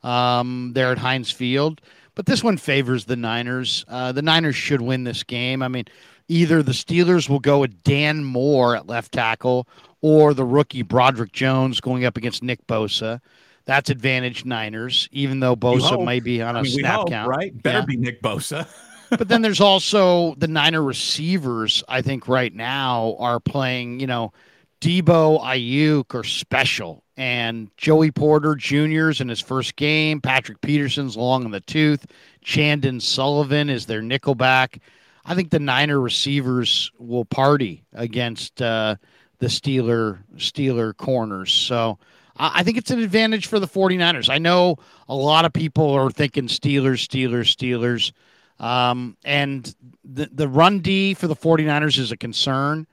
[0.02, 1.82] um, there at Heinz Field.
[2.16, 3.86] But this one favors the Niners.
[3.88, 5.62] Uh, the Niners should win this game.
[5.62, 5.86] I mean,
[6.28, 9.68] either the Steelers will go with Dan Moore at left tackle
[10.02, 13.22] or the rookie Broderick Jones going up against Nick Bosa.
[13.66, 17.30] That's advantage Niners, even though Bosa may be on a I mean, snap hope, count.
[17.30, 17.64] Right?
[17.64, 17.86] Better yeah.
[17.86, 18.68] be Nick Bosa.
[19.10, 24.34] but then there's also the Niner receivers, I think, right now are playing, you know,
[24.82, 30.20] Deebo Aiyuk are special and Joey Porter Jr.'s in his first game.
[30.20, 32.06] Patrick Peterson's long in the tooth.
[32.42, 34.80] Chandon Sullivan is their nickelback.
[35.26, 38.96] I think the Niner receivers will party against uh,
[39.40, 41.52] the Steeler Steeler corners.
[41.52, 41.98] So
[42.36, 44.30] I think it's an advantage for the 49ers.
[44.30, 48.12] I know a lot of people are thinking Steelers, Steelers, Steelers.
[48.60, 52.88] Um, and the, the run D for the 49ers is a concern.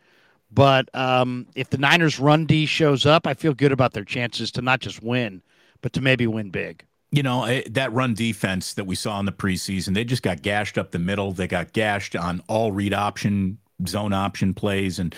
[0.53, 4.51] But um, if the Niners' run D shows up, I feel good about their chances
[4.53, 5.43] to not just win,
[5.81, 6.85] but to maybe win big.
[7.13, 10.43] You know, eh, that run defense that we saw in the preseason, they just got
[10.43, 11.33] gashed up the middle.
[11.33, 14.99] They got gashed on all read option, zone option plays.
[14.99, 15.15] And,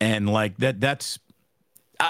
[0.00, 1.18] and like that, that's,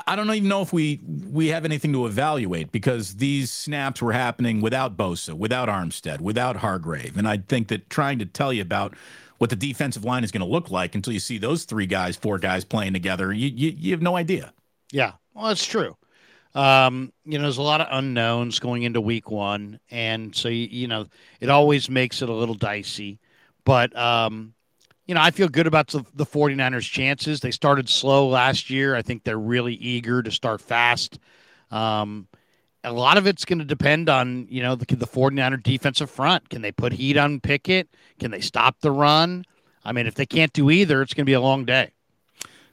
[0.06, 4.12] I don't even know if we we have anything to evaluate because these snaps were
[4.12, 8.62] happening without Bosa, without Armstead, without Hargrave, and I think that trying to tell you
[8.62, 8.94] about
[9.38, 12.14] what the defensive line is going to look like until you see those three guys,
[12.14, 13.32] four guys playing together.
[13.32, 14.52] You, you, you have no idea.
[14.92, 15.96] Yeah, well, that's true.
[16.54, 19.78] Um, you know, there's a lot of unknowns going into week one.
[19.90, 21.06] And so, you, know,
[21.40, 23.18] it always makes it a little dicey.
[23.64, 24.54] But, um,
[25.06, 27.40] you know, I feel good about the, the 49ers' chances.
[27.40, 28.94] They started slow last year.
[28.94, 31.18] I think they're really eager to start fast.
[31.70, 32.26] Um,
[32.82, 36.48] a lot of it's going to depend on, you know, the, the 49er defensive front.
[36.48, 37.88] Can they put heat on Pickett?
[38.18, 39.44] Can they stop the run?
[39.84, 41.90] I mean, if they can't do either, it's going to be a long day.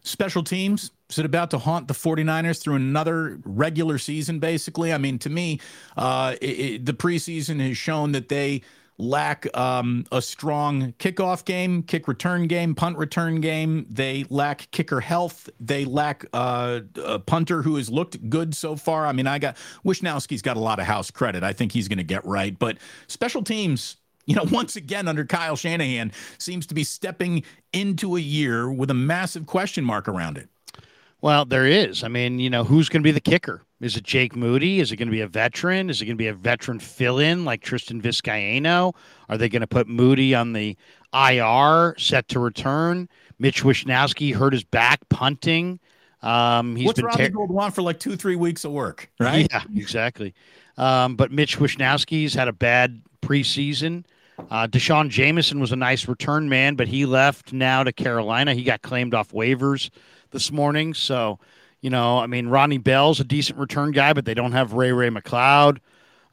[0.04, 4.92] Special teams, is it about to haunt the 49ers through another regular season, basically?
[4.94, 5.60] I mean, to me,
[5.96, 8.62] uh, it, it, the preseason has shown that they–
[8.98, 13.86] lack um, a strong kickoff game, kick return game, punt return game.
[13.90, 15.50] They lack kicker health.
[15.60, 19.06] They lack uh, a punter who has looked good so far.
[19.06, 21.44] I mean, I got Wishnowsky's got a lot of house credit.
[21.44, 25.26] I think he's going to get right, but special teams you know, once again under
[25.26, 30.38] Kyle Shanahan seems to be stepping into a year with a massive question mark around
[30.38, 30.50] it.
[31.22, 32.04] Well, there is.
[32.04, 33.64] I mean, you know, who's going to be the kicker?
[33.82, 34.80] Is it Jake Moody?
[34.80, 35.90] Is it going to be a veteran?
[35.90, 38.94] Is it going to be a veteran fill in like Tristan Vizcaino?
[39.30, 40.76] Are they going to put Moody on the
[41.14, 43.10] IR set to return?
[43.40, 45.80] Mitch Wishnowsky hurt his back punting.
[46.24, 49.10] Um, he's What's been Robbie ter- Gould want for like two, three weeks of work,
[49.20, 49.48] right?
[49.52, 50.34] Yeah, exactly.
[50.78, 54.06] Um, but Mitch Wishnowsky's had a bad preseason.
[54.52, 58.54] Uh, D'Shawn Jamison was a nice return man, but he left now to Carolina.
[58.54, 59.90] He got claimed off waivers
[60.32, 60.94] this morning.
[60.94, 61.40] So,
[61.82, 64.92] you know, I mean, Ronnie Bell's a decent return guy, but they don't have Ray
[64.92, 65.80] Ray McCloud.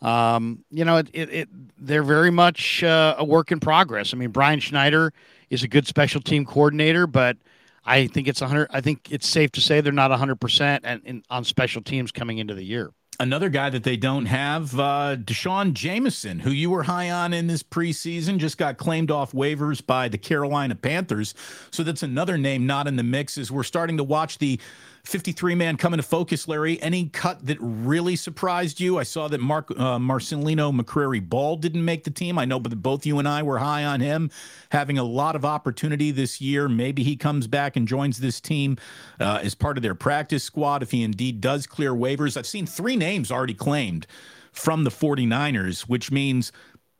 [0.03, 4.13] Um, you know, it, it, it they're very much uh, a work in progress.
[4.13, 5.13] I mean, Brian Schneider
[5.51, 7.37] is a good special team coordinator, but
[7.85, 8.69] I think it's 100.
[8.71, 12.39] I think it's safe to say they're not 100 percent and on special teams coming
[12.39, 12.91] into the year.
[13.21, 17.47] Another guy that they don't have, uh, D'Shawn Jamison, who you were high on in
[17.47, 21.33] this preseason, just got claimed off waivers by the Carolina Panthers.
[21.71, 24.59] So that's another name not in the mix as we're starting to watch the
[25.05, 26.81] 53 man coming to focus, Larry.
[26.83, 28.99] Any cut that really surprised you?
[28.99, 32.39] I saw that Mark uh, Marcelino McCrary Ball didn't make the team.
[32.39, 34.31] I know, but both you and I were high on him
[34.71, 36.69] having a lot of opportunity this year.
[36.69, 38.79] Maybe he comes back and joins this team
[39.21, 42.37] uh, as part of their practice squad if he indeed does clear waivers.
[42.37, 44.07] I've seen three names already claimed
[44.53, 46.51] from the 49ers, which means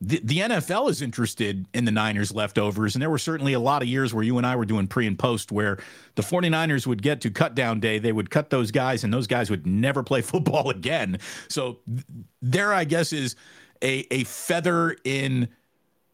[0.07, 2.95] the, the NFL is interested in the Niners leftovers.
[2.95, 5.07] And there were certainly a lot of years where you and I were doing pre
[5.07, 5.79] and post where
[6.15, 7.99] the 49ers would get to cut down day.
[7.99, 11.19] They would cut those guys, and those guys would never play football again.
[11.49, 11.79] So
[12.43, 13.37] there, I guess, is
[13.83, 15.49] a, a feather in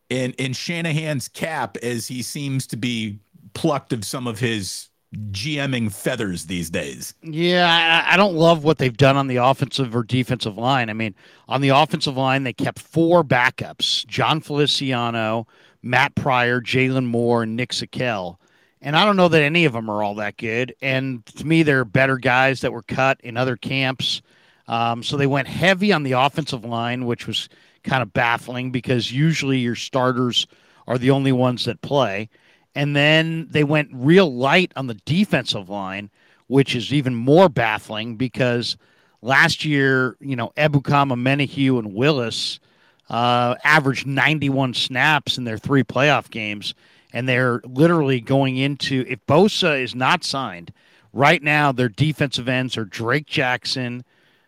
[0.08, 3.18] in in Shanahan's cap as he seems to be
[3.54, 7.14] plucked of some of his GMing feathers these days.
[7.22, 10.88] Yeah, I, I, don't love what they've done on the offensive or defensive line.
[10.88, 11.16] I mean,
[11.48, 15.48] on the offensive line, they kept four backups Jon Feliciano,
[15.82, 18.36] Matt Pryor, Jaylon Moore, and Nick Zakelj.
[18.82, 20.74] And I don't know that any of them are all that good.
[20.80, 24.22] And to me, they're better guys that were cut in other camps.
[24.68, 27.48] Um, so they went heavy on the offensive line, which was
[27.82, 30.46] kind of baffling because usually your starters
[30.86, 32.28] are the only ones that play.
[32.74, 36.10] And then they went real light on the defensive line,
[36.46, 38.76] which is even more baffling because
[39.22, 42.60] last year, you know, Ebukam, Menahue, and Willis
[43.08, 46.74] uh, averaged 91 snaps in their three playoff games.
[47.12, 50.72] And they're literally going into, if Bosa is not signed,
[51.12, 54.04] right now their defensive ends are Drake Jackson,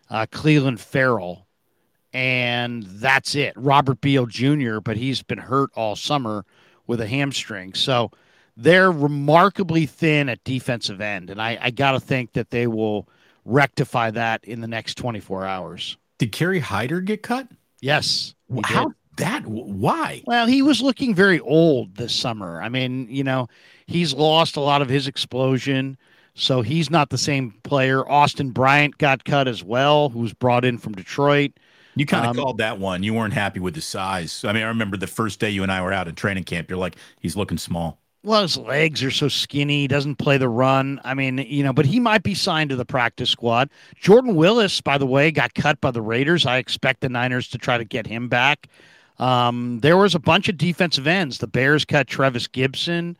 [0.09, 1.45] uh, Clelin Ferrell,
[2.13, 3.53] and that's it.
[3.57, 6.45] Robert Beal Jr., but he's been hurt all summer
[6.87, 7.73] with a hamstring.
[7.73, 8.11] So
[8.55, 13.07] they're remarkably thin at defensive end, and I, I got to think that they will
[13.45, 15.97] rectify that in the next 24 hours.
[16.17, 17.47] Did Kerry Hyder get cut?
[17.81, 18.35] Yes.
[18.63, 18.95] How did.
[19.17, 19.45] that?
[19.45, 20.23] Why?
[20.25, 22.61] Well, he was looking very old this summer.
[22.61, 23.47] I mean, you know,
[23.87, 25.97] he's lost a lot of his explosion.
[26.35, 28.09] So he's not the same player.
[28.09, 31.51] Austin Bryant got cut as well, who was brought in from Detroit.
[31.95, 33.03] You kind of um, called that one.
[33.03, 34.43] You weren't happy with the size.
[34.43, 36.69] I mean, I remember the first day you and I were out at training camp.
[36.69, 37.99] You're like, he's looking small.
[38.25, 39.81] Well, his legs are so skinny.
[39.81, 41.01] He doesn't play the run.
[41.03, 43.69] I mean, you know, but he might be signed to the practice squad.
[43.95, 46.45] Jordan Willis, by the way, got cut by the Raiders.
[46.45, 48.69] I expect the Niners to try to get him back.
[49.19, 51.39] Um, there was a bunch of defensive ends.
[51.39, 53.17] The Bears cut Trevis Gibson.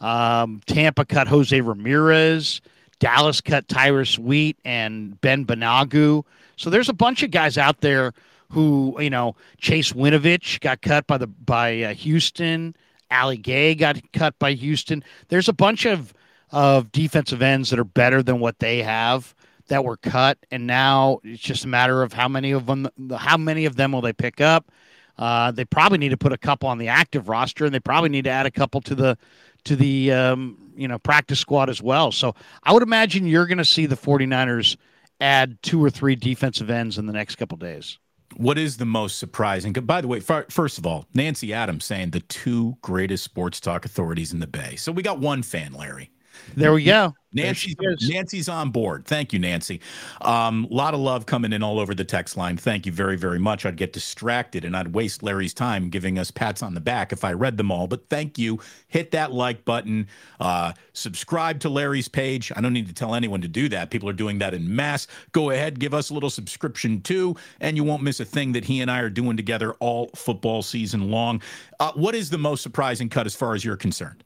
[0.00, 2.60] Um, Tampa cut Jose Ramirez.
[2.98, 6.24] Dallas cut Tyrus Wheat and Ben Banogu.
[6.56, 8.12] So there's a bunch of guys out there
[8.50, 12.76] who, you know, Chase Winovich got cut by the by uh, Houston.
[13.10, 15.04] Ali Gaye got cut by Houston.
[15.28, 16.14] There's a bunch of
[16.50, 19.34] of defensive ends that are better than what they have
[19.68, 23.36] that were cut, and now it's just a matter of how many of them how
[23.36, 24.70] many of them will they pick up.
[25.16, 28.08] Uh, they probably need to put a couple on the active roster, and they probably
[28.08, 29.16] need to add a couple to the
[29.64, 32.12] to the um, you know practice squad as well.
[32.12, 34.76] So I would imagine you're going to see the 49ers
[35.20, 37.98] add two or three defensive ends in the next couple days.
[38.36, 39.72] What is the most surprising?
[39.72, 44.32] By the way, first of all, Nancy Adams saying the two greatest sports talk authorities
[44.32, 44.74] in the Bay.
[44.74, 46.10] So we got one fan, Larry.
[46.56, 47.14] There we go.
[47.34, 49.04] Nancy's, Nancy's on board.
[49.04, 49.80] Thank you, Nancy.
[50.20, 52.56] A um, lot of love coming in all over the text line.
[52.56, 53.66] Thank you very, very much.
[53.66, 57.24] I'd get distracted and I'd waste Larry's time giving us pats on the back if
[57.24, 57.86] I read them all.
[57.86, 58.60] But thank you.
[58.88, 60.06] Hit that like button.
[60.38, 62.52] Uh, subscribe to Larry's page.
[62.54, 63.90] I don't need to tell anyone to do that.
[63.90, 65.06] People are doing that in mass.
[65.32, 68.64] Go ahead, give us a little subscription too, and you won't miss a thing that
[68.64, 71.42] he and I are doing together all football season long.
[71.80, 74.22] Uh, what is the most surprising cut as far as you're concerned?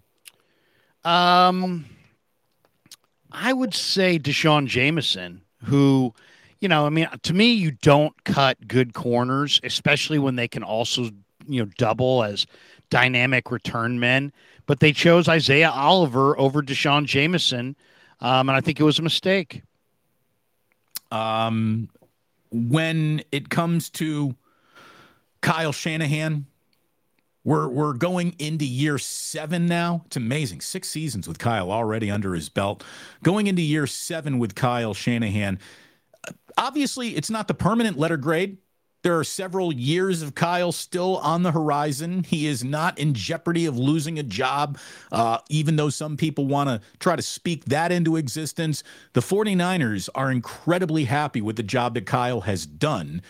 [1.05, 1.87] Um
[3.31, 6.14] I would say D'Shawn Jamison, who,
[6.61, 10.62] you know, I mean, to me, you don't cut good corners, especially when they can
[10.62, 11.11] also
[11.49, 12.47] you know double as
[12.91, 14.33] dynamic return men,
[14.66, 17.74] but they chose Isaiah Oliver over D'Shawn Jamison,
[18.20, 19.62] um, and I think it was a mistake.
[21.11, 21.89] Um,
[22.51, 24.35] when it comes to
[25.41, 26.47] Kyle Shanahan,
[27.49, 30.03] we're we're going into year seven now.
[30.05, 30.61] It's amazing.
[30.61, 32.85] Six seasons with Kyle already under his belt.
[33.23, 35.59] Going into year seven with Kyle Shanahan.
[36.59, 38.59] Obviously, it's not the permanent letter grade.
[39.03, 42.25] There are several years of Kyle still on the horizon.
[42.25, 44.77] He is not in jeopardy of losing a job,
[45.11, 48.83] uh, even though some people want to try to speak that into existence.
[49.15, 53.23] The 49ers are incredibly happy with the job that Kyle has done.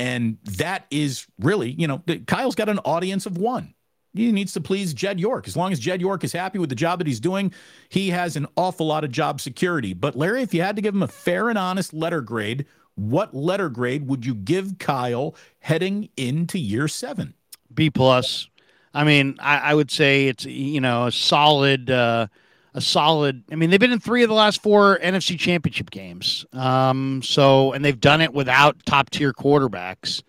[0.00, 3.74] And that is really, you know, Kyle's got an audience of one.
[4.14, 5.46] He needs to please Jed York.
[5.46, 7.52] As long as Jed York is happy with the job that he's doing,
[7.90, 9.92] he has an awful lot of job security.
[9.92, 13.34] But Larry, if you had to give him a fair and honest letter grade, what
[13.34, 17.34] letter grade would you give Kyle heading into year seven?
[17.74, 18.48] B plus.
[18.94, 21.90] I mean, I, I would say it's you know a solid.
[21.90, 22.28] Uh,
[22.74, 23.42] a solid.
[23.50, 26.46] I mean, they've been in three of the last four NFC Championship games.
[26.52, 30.22] Um, so, and they've done it without top tier quarterbacks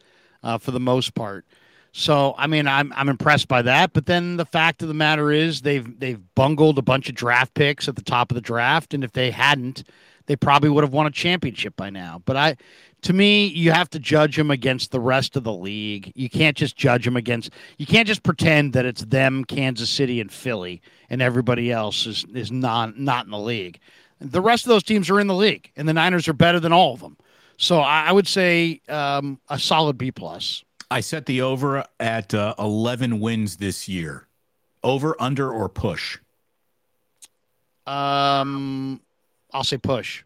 [0.44, 1.46] uh, for the most part.
[1.94, 3.94] So, I mean, I'm I'm impressed by that.
[3.94, 7.54] But then the fact of the matter is, they've they've bungled a bunch of draft
[7.54, 9.84] picks at the top of the draft, and if they hadn't,
[10.32, 12.22] they probably would have won a championship by now.
[12.24, 12.56] But I,
[13.02, 16.14] to me, you have to judge them against the rest of the league.
[16.16, 17.50] You can't just judge them against.
[17.78, 22.24] You can't just pretend that it's them, Kansas City, and Philly, and everybody else is
[22.34, 23.82] is not not in the league.
[24.22, 26.72] The rest of those teams are in the league, and the Niners are better than
[26.72, 27.18] all of them.
[27.58, 30.64] So I, I would say um, a solid B plus.
[30.90, 34.28] I set the over at uh, 11 wins this year.
[34.82, 36.20] Over, under, or push?
[37.86, 39.02] Um,
[39.54, 40.24] I'll say push.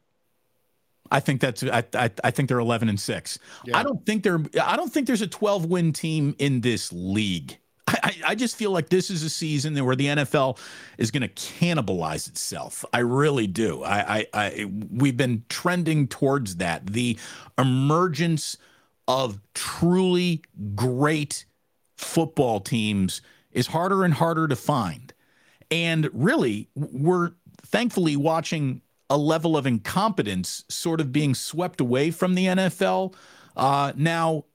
[1.12, 3.40] I think that's I, I, I think they're 11 and 6.
[3.66, 3.78] Yeah.
[3.78, 7.58] I don't think they're I don't think there's a 12 win team in this league.
[7.88, 10.58] I, I just feel like this is a season where the NFL
[10.98, 12.84] is going to cannibalize itself.
[12.92, 13.84] I really do.
[13.84, 16.88] I, I, I we've been trending towards that.
[16.88, 17.18] The
[17.58, 18.58] emergence
[19.08, 20.42] of truly
[20.74, 21.46] great
[21.96, 23.22] football teams
[23.52, 25.14] is harder and harder to find.
[25.70, 32.36] And really, we're thankfully watching a level of incompetence sort of being swept away from
[32.36, 33.14] the NFL.
[33.56, 34.46] Uh, now,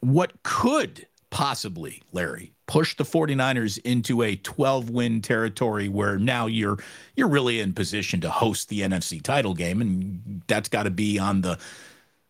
[0.00, 6.78] what could possibly, Larry, push the 49ers into a 12 win territory where now you're
[7.16, 11.18] you're really in position to host the NFC title game and that's got to be
[11.18, 11.58] on the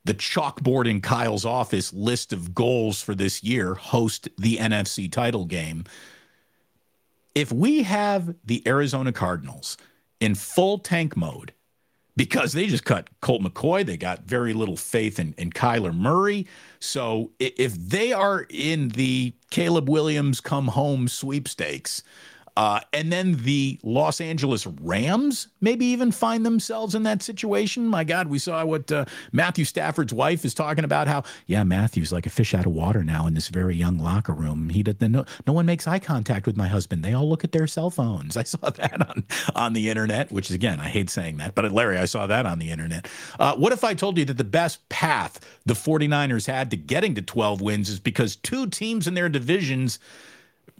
[0.04, 5.44] the chalkboard in Kyle's office list of goals for this year host the NFC title
[5.44, 5.84] game.
[7.34, 9.76] If we have the Arizona Cardinals
[10.20, 11.52] in full tank mode
[12.18, 13.86] because they just cut Colt McCoy.
[13.86, 16.48] They got very little faith in, in Kyler Murray.
[16.80, 22.02] So if they are in the Caleb Williams come home sweepstakes,
[22.58, 27.86] uh, and then the Los Angeles Rams maybe even find themselves in that situation.
[27.86, 31.06] My God, we saw what uh, Matthew Stafford's wife is talking about.
[31.06, 34.32] How yeah, Matthew's like a fish out of water now in this very young locker
[34.32, 34.70] room.
[34.70, 37.04] He did no, no one makes eye contact with my husband.
[37.04, 38.36] They all look at their cell phones.
[38.36, 39.22] I saw that on
[39.54, 42.44] on the internet, which is again I hate saying that, but Larry, I saw that
[42.44, 43.06] on the internet.
[43.38, 47.14] Uh, what if I told you that the best path the 49ers had to getting
[47.14, 50.00] to 12 wins is because two teams in their divisions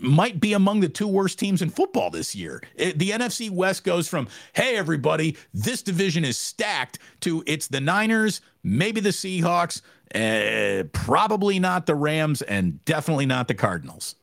[0.00, 2.62] might be among the two worst teams in football this year.
[2.74, 7.80] It, the NFC West goes from, hey, everybody, this division is stacked, to it's the
[7.80, 9.82] Niners, maybe the Seahawks,
[10.14, 14.14] uh, probably not the Rams, and definitely not the Cardinals.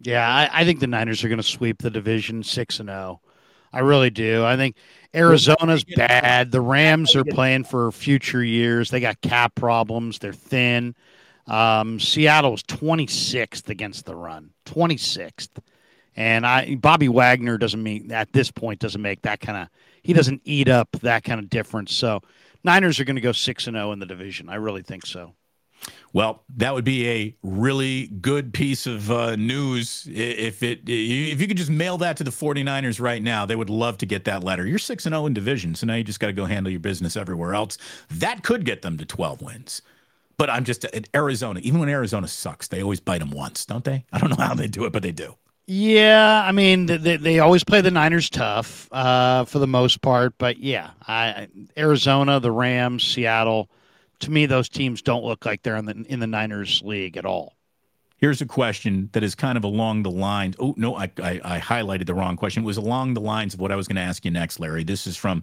[0.00, 3.20] Yeah, I, I think the Niners are going to sweep the division 6 and 0.
[3.72, 4.44] I really do.
[4.44, 4.76] I think
[5.14, 6.50] Arizona's bad.
[6.50, 8.90] The Rams are playing for future years.
[8.90, 10.18] They got cap problems.
[10.18, 10.94] They're thin.
[11.46, 15.50] Um, Seattle was 26th against the run, 26th.
[16.14, 19.68] And I Bobby Wagner doesn't mean at this point doesn't make that kind of
[20.02, 21.94] he doesn't eat up that kind of difference.
[21.94, 22.20] So
[22.64, 24.48] Niners are going to go 6 and 0 in the division.
[24.48, 25.34] I really think so.
[26.12, 31.48] Well, that would be a really good piece of uh, news if it if you
[31.48, 33.46] could just mail that to the 49ers right now.
[33.46, 34.66] They would love to get that letter.
[34.66, 36.80] You're 6 and 0 in division, so now you just got to go handle your
[36.80, 37.78] business everywhere else.
[38.10, 39.82] That could get them to 12 wins.
[40.42, 41.60] But I'm just at Arizona.
[41.62, 44.04] Even when Arizona sucks, they always bite them once, don't they?
[44.12, 45.36] I don't know how they do it, but they do.
[45.68, 50.34] Yeah, I mean they, they always play the Niners tough uh, for the most part,
[50.38, 51.46] but yeah, I,
[51.78, 53.70] Arizona, the Rams, Seattle.
[54.18, 57.24] To me, those teams don't look like they're in the in the Niners league at
[57.24, 57.54] all.
[58.16, 60.56] Here's a question that is kind of along the lines.
[60.58, 62.64] Oh no, I, I, I highlighted the wrong question.
[62.64, 64.82] It was along the lines of what I was going to ask you next, Larry.
[64.82, 65.42] This is from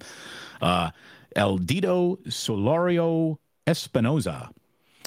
[0.62, 0.92] uh,
[1.38, 4.50] Eldito Solario Espinoza.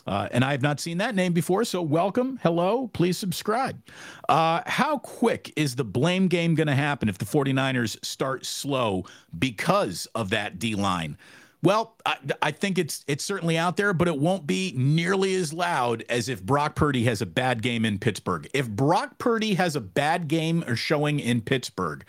[0.06, 2.38] Uh, and I have not seen that name before, so welcome.
[2.42, 2.88] Hello.
[2.92, 3.80] Please subscribe.
[4.28, 9.04] Uh, how quick is the blame game going to happen if the 49ers start slow
[9.38, 11.16] because of that D line?
[11.62, 15.52] Well, I, I, think it's it's certainly out there, but it won't be nearly as
[15.52, 18.48] loud as if Brock Purdy has a bad game in Pittsburgh.
[18.52, 22.04] If Brock Purdy has a bad game or showing in Pittsburgh,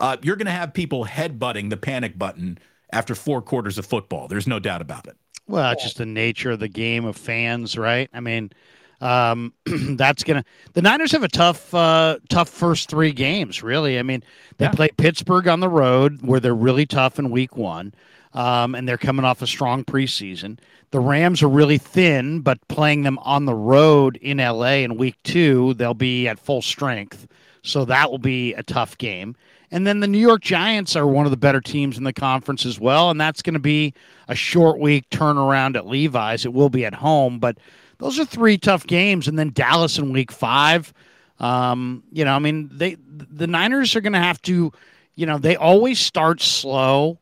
[0.00, 2.58] uh, you're going to have people headbutting the panic button
[2.92, 4.26] after four quarters of football.
[4.26, 5.16] There's no doubt about it.
[5.48, 8.10] Well, it's just the nature of the game of fans, right?
[8.12, 8.52] I mean,
[9.00, 10.44] um, that's gonna.
[10.74, 13.62] The Niners have a tough, uh, tough first three games.
[13.62, 14.22] Really, I mean,
[14.58, 14.72] they yeah.
[14.72, 17.94] play Pittsburgh on the road, where they're really tough in Week One,
[18.34, 20.58] um, and they're coming off a strong preseason.
[20.90, 25.16] The Rams are really thin, but playing them on the road in LA in Week
[25.24, 27.26] Two, they'll be at full strength,
[27.62, 29.34] so that will be a tough game.
[29.70, 32.64] And then the New York Giants are one of the better teams in the conference
[32.64, 33.10] as well.
[33.10, 33.92] And that's going to be
[34.28, 36.44] a short week turnaround at Levi's.
[36.44, 37.58] It will be at home, but
[37.98, 39.28] those are three tough games.
[39.28, 40.92] And then Dallas in week five.
[41.38, 44.72] Um, you know, I mean, they the Niners are going to have to,
[45.14, 47.18] you know, they always start slow,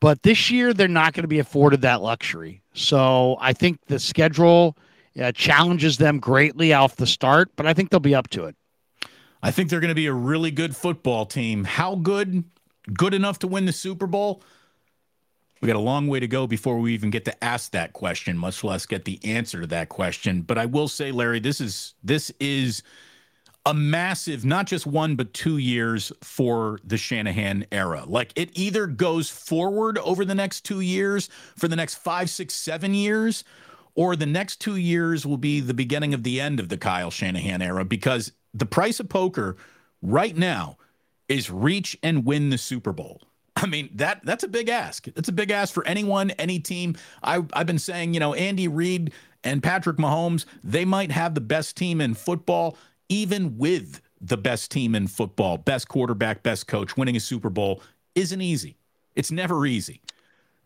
[0.00, 2.62] but this year they're not going to be afforded that luxury.
[2.72, 4.76] So I think the schedule
[5.20, 8.56] uh, challenges them greatly off the start, but I think they'll be up to it.
[9.42, 11.64] I think they're going to be a really good football team.
[11.64, 12.44] How good?
[12.92, 14.42] Good enough to win the Super Bowl?
[15.60, 18.38] We got a long way to go before we even get to ask that question,
[18.38, 20.40] much less get the answer to that question.
[20.42, 22.82] But I will say, Larry, this is this is
[23.66, 28.04] a massive, not just one, but two years for the Shanahan era.
[28.06, 32.54] Like it either goes forward over the next two years for the next five, six,
[32.54, 33.44] seven years,
[33.94, 37.10] or the next two years will be the beginning of the end of the Kyle
[37.10, 39.56] Shanahan era because the price of poker
[40.02, 40.76] right now
[41.28, 43.22] is reach and win the Super Bowl.
[43.56, 45.04] I mean that that's a big ask.
[45.14, 46.96] That's a big ask for anyone, any team.
[47.22, 49.12] I, I've been saying, you know, Andy Reid
[49.44, 52.76] and Patrick Mahomes, they might have the best team in football,
[53.08, 56.96] even with the best team in football, best quarterback, best coach.
[56.96, 57.82] Winning a Super Bowl
[58.14, 58.76] isn't easy.
[59.14, 60.00] It's never easy.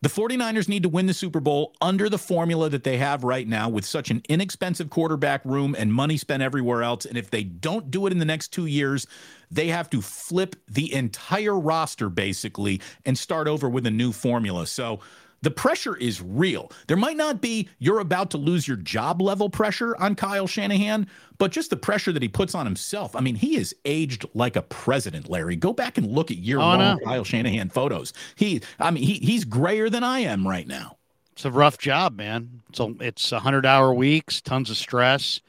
[0.05, 3.47] The 49ers need to win the Super Bowl under the formula that they have right
[3.47, 7.05] now with such an inexpensive quarterback room and money spent everywhere else.
[7.05, 9.07] And if they don't do it in the next two years,
[9.49, 14.67] they have to flip the entire roster basically and start over with a new formula.
[14.67, 14.99] So,
[15.41, 16.71] the pressure is real.
[16.87, 21.07] There might not be you're about to lose your job level pressure on Kyle Shanahan,
[21.37, 23.15] but just the pressure that he puts on himself.
[23.15, 25.55] I mean, he is aged like a president, Larry.
[25.55, 26.97] Go back and look at year oh, one no.
[27.03, 28.13] Kyle Shanahan photos.
[28.35, 30.97] He, I mean, he, he's grayer than I am right now.
[31.33, 32.61] It's a rough job, man.
[32.69, 35.41] It's a, it's a hundred hour weeks, tons of stress.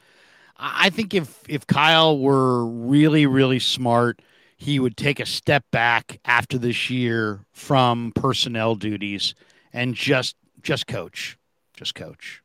[0.57, 4.21] I think if if Kyle were really really smart,
[4.57, 9.35] he would take a step back after this year from personnel duties
[9.73, 11.37] and just just coach,
[11.73, 12.41] just coach.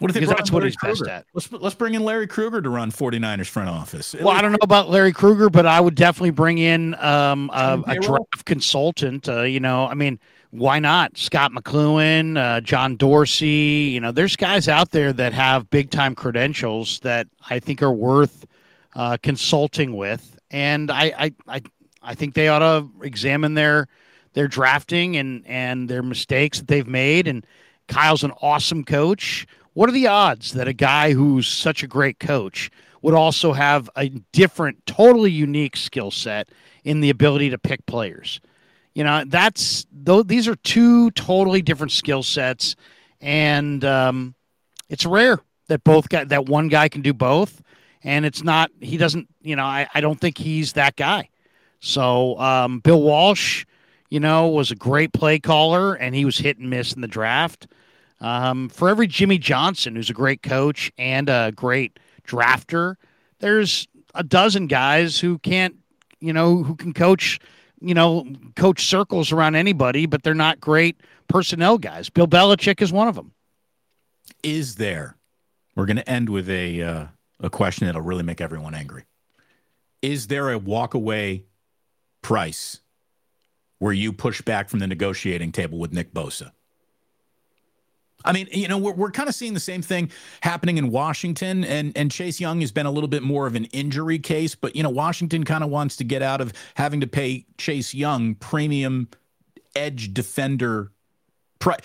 [0.00, 0.36] What do you think?
[0.36, 1.04] That's what he's Krueger?
[1.04, 1.26] best at.
[1.34, 4.14] Let's let's bring in Larry Krueger to run 49ers front office.
[4.14, 7.80] Well, I don't know about Larry Krueger, but I would definitely bring in um, a,
[7.86, 9.28] a draft consultant.
[9.28, 10.18] Uh, you know, I mean,
[10.50, 11.16] why not?
[11.16, 13.90] Scott McCloughan, uh, John Dorsey.
[13.92, 17.92] You know, there's guys out there that have big time credentials that I think are
[17.92, 18.46] worth
[18.96, 21.62] uh, consulting with, and I, I I
[22.02, 23.86] I think they ought to examine their
[24.34, 27.26] their drafting and and their mistakes that they've made.
[27.26, 27.46] And
[27.88, 29.46] Kyle's an awesome coach.
[29.72, 32.70] What are the odds that a guy who's such a great coach
[33.02, 36.48] would also have a different, totally unique skill set
[36.84, 38.40] in the ability to pick players?
[38.94, 42.76] You know, that's though these are two totally different skill sets,
[43.20, 44.34] and um,
[44.88, 47.60] it's rare that both guy that one guy can do both.
[48.04, 51.30] And it's not he doesn't, you know, I, I don't think he's that guy.
[51.80, 53.64] So um, Bill Walsh,
[54.14, 57.08] you know, was a great play caller, and he was hit and miss in the
[57.08, 57.66] draft.
[58.20, 62.94] Um, for every Jimmy Johnson, who's a great coach and a great drafter,
[63.40, 65.74] there's a dozen guys who can't,
[66.20, 67.40] you know, who can coach,
[67.80, 72.08] you know, coach circles around anybody, but they're not great personnel guys.
[72.08, 73.32] Bill Belichick is one of them.
[74.44, 75.16] Is there?
[75.74, 77.06] We're going to end with a uh,
[77.40, 79.06] a question that'll really make everyone angry.
[80.02, 81.42] Is there a walkaway
[82.22, 82.80] price
[83.84, 86.52] where you push back from the negotiating table with Nick Bosa?
[88.24, 90.10] I mean, you know, we're, we're kind of seeing the same thing
[90.40, 93.66] happening in Washington, and and Chase Young has been a little bit more of an
[93.66, 97.06] injury case, but you know, Washington kind of wants to get out of having to
[97.06, 99.06] pay Chase Young premium
[99.76, 100.90] edge defender.
[101.58, 101.76] Pri-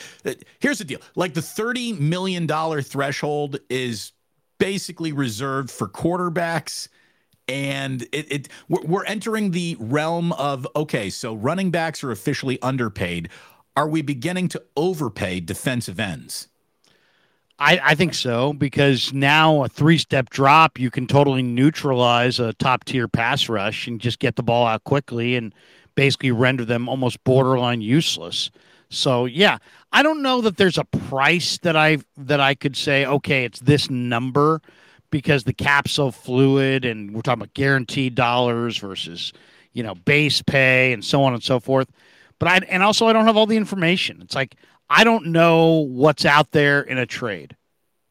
[0.60, 4.14] Here's the deal: like the thirty million dollar threshold is
[4.58, 6.88] basically reserved for quarterbacks
[7.50, 13.30] and it, it we're entering the realm of okay so running backs are officially underpaid.
[13.76, 16.47] Are we beginning to overpay defensive ends?
[17.58, 22.54] I, I think so because now a three step drop, you can totally neutralize a
[22.54, 25.54] top tier pass rush and just get the ball out quickly and
[25.95, 28.52] basically render them almost borderline useless.
[28.89, 29.58] So yeah,
[29.91, 33.60] I don't know that there's a price that I that I could say okay, it's
[33.60, 34.62] this number
[35.12, 39.34] because the cap's so fluid and we're talking about guaranteed dollars versus
[39.74, 41.89] you know base pay and so on and so forth.
[42.39, 44.22] But I and also I don't have all the information.
[44.22, 44.55] It's like
[44.89, 47.55] I don't know what's out there in a trade.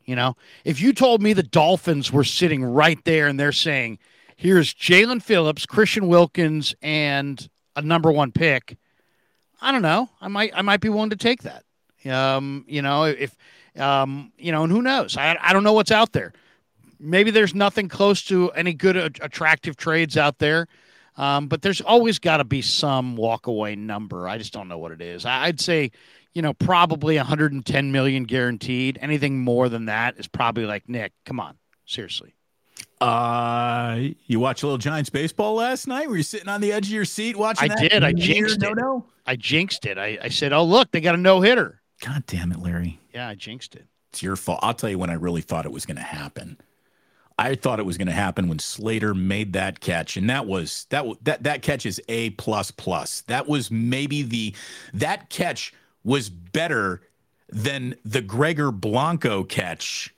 [0.04, 3.98] You know, if you told me the Dolphins were sitting right there and they're saying,
[4.36, 7.46] here's Jalen Phillips, Christian Wilkins, and
[7.76, 8.78] a number one pick,
[9.60, 10.08] I don't know.
[10.20, 11.64] I might I might be willing to take that.
[12.10, 13.36] Um, you know, if
[13.76, 15.16] um, you know, and who knows?
[15.16, 16.32] I I don't know what's out there.
[17.00, 20.66] Maybe there's nothing close to any good attractive trades out there.
[21.16, 24.28] Um, but there's always got to be some walkaway number.
[24.28, 25.26] I just don't know what it is.
[25.26, 25.90] I'd say
[26.38, 28.96] you know, probably 110 million guaranteed.
[29.02, 31.12] Anything more than that is probably like Nick.
[31.24, 32.34] Come on, seriously.
[33.00, 36.08] Uh, you watch a little Giants baseball last night?
[36.08, 37.72] Were you sitting on the edge of your seat watching?
[37.72, 38.04] I did.
[38.04, 38.74] I jinxed it.
[38.76, 39.98] No, I jinxed it.
[39.98, 43.00] I, I said, "Oh, look, they got a no hitter." God damn it, Larry.
[43.12, 43.86] Yeah, I jinxed it.
[44.12, 44.60] It's your fault.
[44.62, 46.56] I'll tell you when I really thought it was going to happen.
[47.38, 50.86] I thought it was going to happen when Slater made that catch, and that was
[50.90, 53.20] that that that catch is a plus plus.
[53.22, 54.54] That was maybe the
[54.92, 55.72] that catch
[56.02, 57.02] was better
[57.48, 60.12] than the Gregor Blanco catch.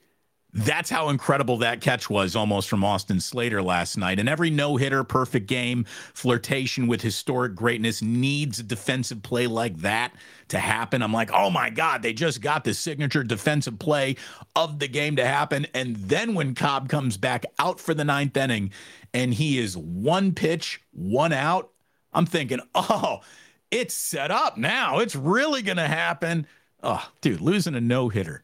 [0.52, 4.18] That's how incredible that catch was almost from Austin Slater last night.
[4.18, 9.76] And every no hitter, perfect game, flirtation with historic greatness needs a defensive play like
[9.78, 10.12] that
[10.48, 11.02] to happen.
[11.02, 14.16] I'm like, oh my God, they just got the signature defensive play
[14.56, 15.66] of the game to happen.
[15.72, 18.72] And then when Cobb comes back out for the ninth inning
[19.14, 21.70] and he is one pitch, one out,
[22.12, 23.20] I'm thinking, oh,
[23.70, 24.98] it's set up now.
[24.98, 26.46] It's really going to happen.
[26.82, 28.42] Oh, dude, losing a no hitter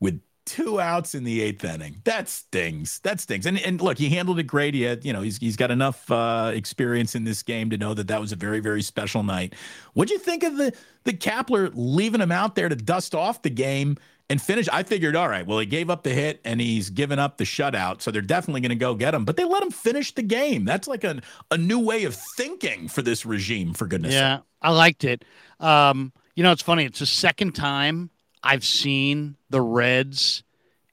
[0.00, 2.00] with two outs in the eighth inning.
[2.04, 3.00] That stings.
[3.00, 3.44] That stings.
[3.44, 4.72] And and look, he handled it great.
[4.72, 7.92] He had, you know, he's he's got enough uh, experience in this game to know
[7.92, 9.54] that that was a very very special night.
[9.92, 10.72] What'd you think of the
[11.04, 13.98] the Kapler leaving him out there to dust off the game?
[14.28, 14.68] and finish.
[14.72, 17.44] I figured, all right, well, he gave up the hit and he's given up the
[17.44, 19.24] shutout, so they're definitely going to go get him.
[19.24, 20.64] But they let him finish the game.
[20.64, 21.20] That's like a,
[21.52, 24.20] a new way of thinking for this regime, for goodness sake.
[24.20, 24.44] Yeah, sake.
[24.62, 25.24] I liked it.
[25.60, 26.84] Um, you know, it's funny.
[26.84, 28.10] It's the second time
[28.46, 30.42] I've seen the Reds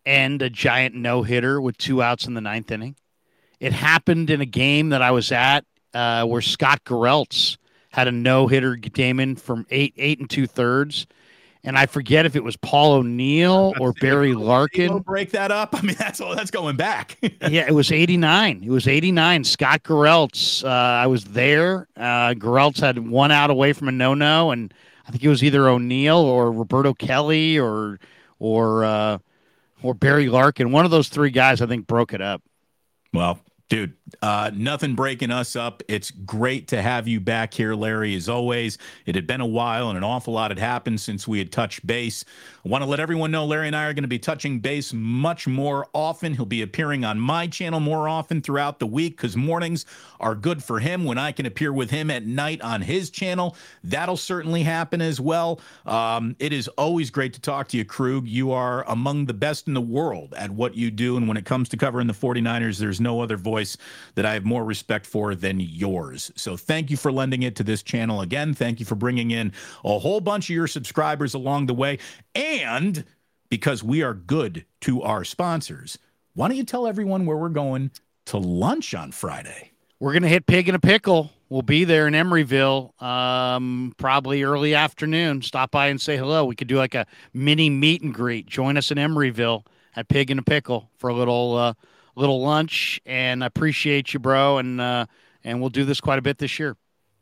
[0.06, 2.96] end a giant no hitter with two outs in the ninth inning.
[3.60, 7.58] It happened in a game that I was at uh, where Scott Garrelts
[7.92, 11.08] had a no hitter, Damon, from eight eight and two thirds
[11.66, 15.00] and I forget if it was Paul O'Neill or Barry Larkin.
[15.00, 15.70] Break that up.
[15.78, 16.36] I mean, that's all.
[16.36, 17.18] That's going back.
[17.22, 18.64] yeah, it was '89.
[18.64, 19.44] It was '89.
[19.44, 20.64] Scott Garrelts.
[20.64, 21.88] Uh, I was there.
[21.96, 24.74] Uh, Garrelts had one out away from a no-no, and
[25.08, 28.00] I think it was either O'Neill or Roberto Kelly or
[28.40, 29.18] or uh,
[29.82, 30.72] or Barry Larkin.
[30.72, 32.42] One of those three guys, I think, broke it up.
[33.14, 33.40] Well,
[33.70, 35.82] Dude, uh, nothing breaking us up.
[35.88, 38.78] It's great to have you back here, Larry, as always.
[39.06, 41.86] It had been a while and an awful lot had happened since we had touched
[41.86, 42.24] base.
[42.66, 44.94] I want to let everyone know Larry and I are going to be touching base
[44.94, 46.34] much more often.
[46.34, 49.86] He'll be appearing on my channel more often throughout the week because mornings
[50.20, 51.04] are good for him.
[51.04, 55.20] When I can appear with him at night on his channel, that'll certainly happen as
[55.20, 55.60] well.
[55.86, 58.28] Um, it is always great to talk to you, Krug.
[58.28, 61.18] You are among the best in the world at what you do.
[61.18, 63.78] And when it comes to covering the 49ers, there's no other voice voice
[64.16, 66.32] that I have more respect for than yours.
[66.36, 68.54] So thank you for lending it to this channel again.
[68.54, 72.00] Thank you for bringing in a whole bunch of your subscribers along the way.
[72.36, 73.06] And
[73.50, 75.98] because we are good to our sponsors,
[76.34, 77.92] why don't you tell everyone where we're going
[78.26, 79.72] to lunch on Friday?
[80.00, 81.32] We're going to hit Pig in a Pickle.
[81.50, 85.44] We'll be there in Emeryville, um, probably early afternoon.
[85.44, 86.46] Stop by and say hello.
[86.46, 88.48] We could do like a mini meet and greet.
[88.48, 89.64] Join us in Emeryville
[89.96, 91.74] at Pig in a Pickle for a little uh,
[92.16, 94.58] little lunch, and I appreciate you, bro.
[94.58, 95.06] And uh,
[95.44, 96.76] and we'll do this quite a bit this year.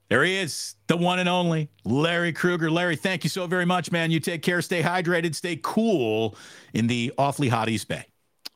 [0.09, 2.69] There he is, the one and only Larry Krueger.
[2.69, 4.11] Larry, thank you so very much, man.
[4.11, 6.35] You take care, stay hydrated, stay cool
[6.73, 8.03] in the awfully hot East Bay.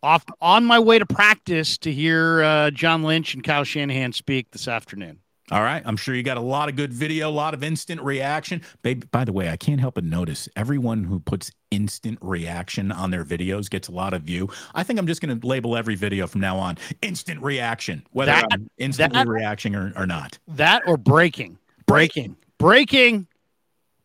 [0.04, 4.52] Off on my way to practice to hear uh, John Lynch and Kyle Shanahan speak
[4.52, 5.20] this afternoon.
[5.52, 5.84] All right.
[5.86, 8.64] I'm sure you got a lot of good video, a lot of instant reaction.
[8.82, 13.12] Babe, by the way, I can't help but notice everyone who puts instant reaction on
[13.12, 14.50] their videos gets a lot of view.
[14.74, 18.32] I think I'm just going to label every video from now on instant reaction, whether
[18.32, 20.40] that, I'm instantly that, reacting or, or not.
[20.48, 21.60] That or breaking.
[21.86, 22.38] Breaking.
[22.58, 23.28] Breaking.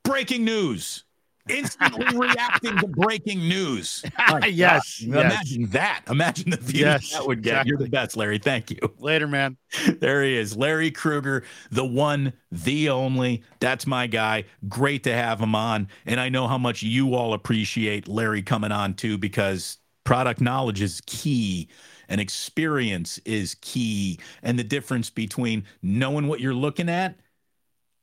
[0.03, 1.05] Breaking news.
[1.49, 4.05] Instantly reacting to breaking news.
[4.28, 6.03] yes, yes, Imagine that.
[6.09, 7.53] Imagine the views yes, that would get.
[7.53, 7.68] Exactly.
[7.68, 8.38] You're the best, Larry.
[8.38, 8.78] Thank you.
[8.99, 9.57] Later, man.
[10.01, 10.57] There he is.
[10.57, 13.43] Larry Krueger, the one, the only.
[13.61, 14.45] That's my guy.
[14.68, 15.88] Great to have him on.
[16.07, 20.80] And I know how much you all appreciate Larry coming on too, because product knowledge
[20.80, 21.68] is key
[22.09, 24.18] and experience is key.
[24.43, 27.16] And the difference between knowing what you're looking at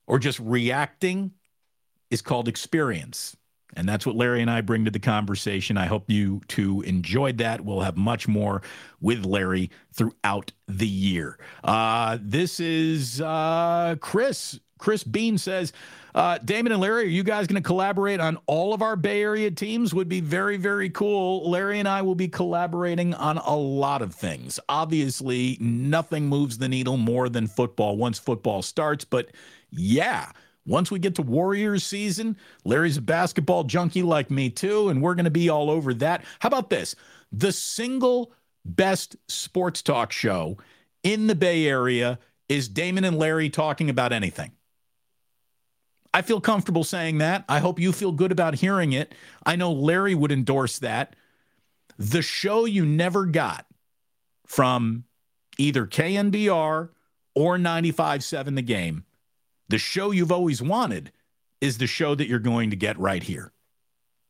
[0.07, 1.31] or just reacting
[2.09, 3.35] is called experience.
[3.75, 5.77] And that's what Larry and I bring to the conversation.
[5.77, 7.61] I hope you too enjoyed that.
[7.61, 8.61] We'll have much more
[9.01, 11.37] with Larry throughout the year.
[11.63, 14.59] Uh, this is uh, Chris.
[14.79, 15.73] Chris Bean says,
[16.13, 19.21] uh, Damon and Larry, are you guys going to collaborate on all of our Bay
[19.21, 19.93] Area teams?
[19.93, 21.49] Would be very, very cool.
[21.49, 24.59] Larry and I will be collaborating on a lot of things.
[24.69, 29.29] Obviously, nothing moves the needle more than football once football starts, but
[29.71, 30.31] yeah.
[30.67, 35.15] Once we get to Warriors season, Larry's a basketball junkie like me too, and we're
[35.15, 36.23] going to be all over that.
[36.39, 36.93] How about this?
[37.31, 38.33] The single
[38.65, 40.57] best sports talk show
[41.03, 44.51] in the Bay Area is Damon and Larry talking about anything.
[46.13, 47.45] I feel comfortable saying that.
[47.47, 49.13] I hope you feel good about hearing it.
[49.45, 51.15] I know Larry would endorse that.
[51.97, 53.65] The show you never got
[54.45, 55.05] from
[55.57, 56.89] either KNBR
[57.35, 59.05] or 95.7 The Game
[59.69, 61.11] the show you've always wanted
[61.61, 63.51] is the show that you're going to get right here.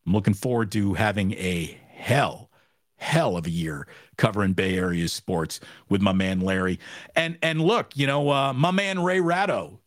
[0.05, 2.49] I'm looking forward to having a hell,
[2.95, 5.59] hell of a year covering Bay Area sports
[5.89, 6.79] with my man Larry.
[7.15, 9.79] And and look, you know, uh, my man Ray Ratto.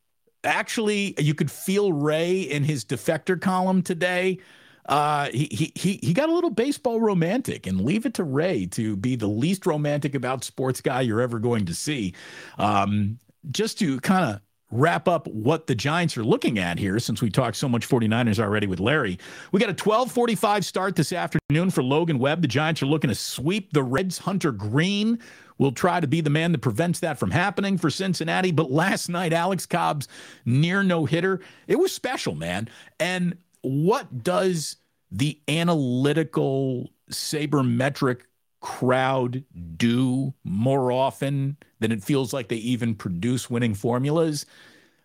[0.42, 4.38] Actually, you could feel Ray in his defector column today.
[4.86, 8.96] Uh, he, he he got a little baseball romantic, and leave it to Ray to
[8.96, 12.14] be the least romantic about sports guy you're ever going to see.
[12.58, 13.18] Um,
[13.50, 14.40] just to kind of
[14.70, 18.38] wrap up what the Giants are looking at here since we talked so much 49ers
[18.38, 19.18] already with Larry.
[19.52, 22.42] We got a 12:45 start this afternoon for Logan Webb.
[22.42, 24.18] The Giants are looking to sweep the Reds.
[24.18, 25.18] Hunter Greene
[25.58, 29.08] will try to be the man that prevents that from happening for Cincinnati, but last
[29.10, 30.08] night Alex Cobb's
[30.46, 32.68] near no-hitter, it was special, man.
[32.98, 34.76] And what does
[35.10, 38.20] the analytical sabermetric
[38.60, 39.44] crowd
[39.76, 44.46] do more often than it feels like they even produce winning formulas.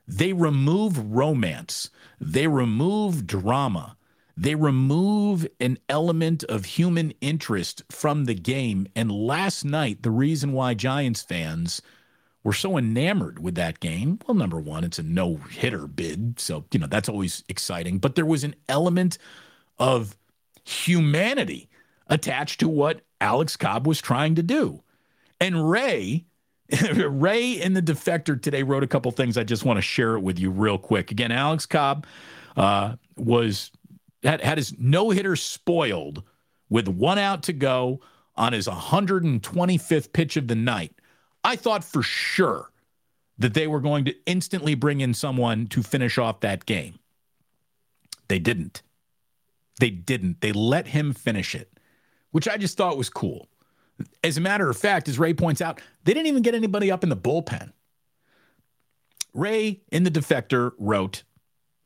[0.07, 1.89] They remove romance,
[2.19, 3.97] they remove drama,
[4.37, 8.87] they remove an element of human interest from the game.
[8.95, 11.81] And last night, the reason why Giants fans
[12.43, 16.39] were so enamored with that game, well, number one, it's a no hitter bid.
[16.39, 17.97] So, you know, that's always exciting.
[17.97, 19.17] But there was an element
[19.79, 20.15] of
[20.63, 21.69] humanity
[22.07, 24.81] attached to what Alex Cobb was trying to do.
[25.39, 26.25] And Ray,
[26.97, 29.37] Ray in the defector today wrote a couple things.
[29.37, 31.11] I just want to share it with you real quick.
[31.11, 32.05] Again, Alex Cobb
[32.55, 33.71] uh, was
[34.23, 36.23] had, had his no hitter spoiled
[36.69, 38.01] with one out to go
[38.35, 40.93] on his 125th pitch of the night.
[41.43, 42.71] I thought for sure
[43.37, 46.99] that they were going to instantly bring in someone to finish off that game.
[48.27, 48.81] They didn't.
[49.79, 50.41] They didn't.
[50.41, 51.74] They let him finish it
[52.35, 53.47] which I just thought was cool.
[54.21, 57.01] As a matter of fact, as Ray points out, they didn't even get anybody up
[57.01, 57.71] in the bullpen.
[59.33, 61.23] Ray in the defector wrote,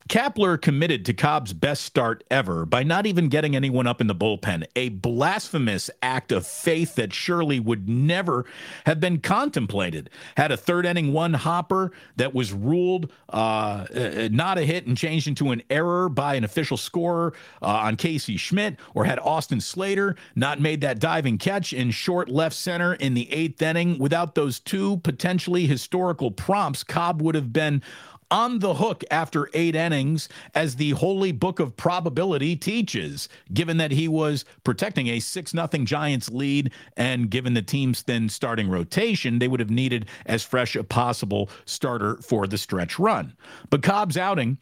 [0.10, 4.16] Kapler committed to Cobb's best start ever by not even getting anyone up in the
[4.16, 8.44] bullpen, a blasphemous act of faith that surely would never
[8.88, 10.10] have been contemplated.
[10.36, 14.98] Had a third inning one hopper that was ruled uh, uh, not a hit and
[14.98, 19.62] changed into an error by an official scorer uh, on Casey Schmitt, or had Austin
[19.62, 24.34] Slater not made that diving catch in short left center in the eighth inning, without
[24.34, 27.84] those two potentially historical prompts, Cobb would have been
[28.32, 33.92] on the hook after eight innings, as the holy book of probability teaches, given that
[33.92, 36.72] he was protecting a 6 0 Giants lead.
[36.98, 41.50] And given the team's thin starting rotation, they would have needed as fresh a possible
[41.66, 43.36] starter for the stretch run.
[43.70, 44.58] But Cobb's outing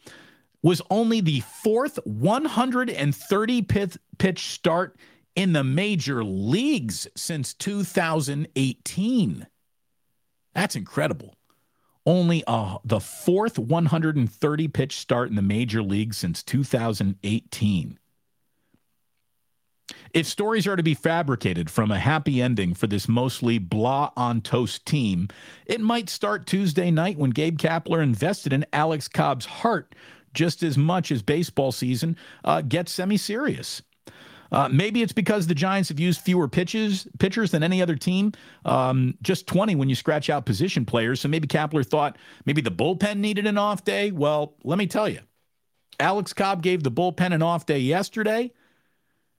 [0.62, 4.96] was only the fourth 130 pitch start
[5.36, 9.46] in the major leagues since 2018.
[10.54, 11.37] That's incredible
[12.08, 17.98] only uh, the fourth 130 pitch start in the major league since 2018.
[20.14, 24.40] If stories are to be fabricated from a happy ending for this mostly blah on
[24.40, 25.28] toast team,
[25.66, 29.94] it might start Tuesday night when Gabe Kapler invested in Alex Cobb's heart
[30.32, 33.82] just as much as baseball season uh, gets semi serious.
[34.50, 38.32] Uh, maybe it's because the Giants have used fewer pitches pitchers than any other team,
[38.64, 41.20] um, just 20 when you scratch out position players.
[41.20, 44.10] So maybe Kapler thought maybe the bullpen needed an off day.
[44.10, 45.20] Well, let me tell you,
[46.00, 48.52] Alex Cobb gave the bullpen an off day yesterday.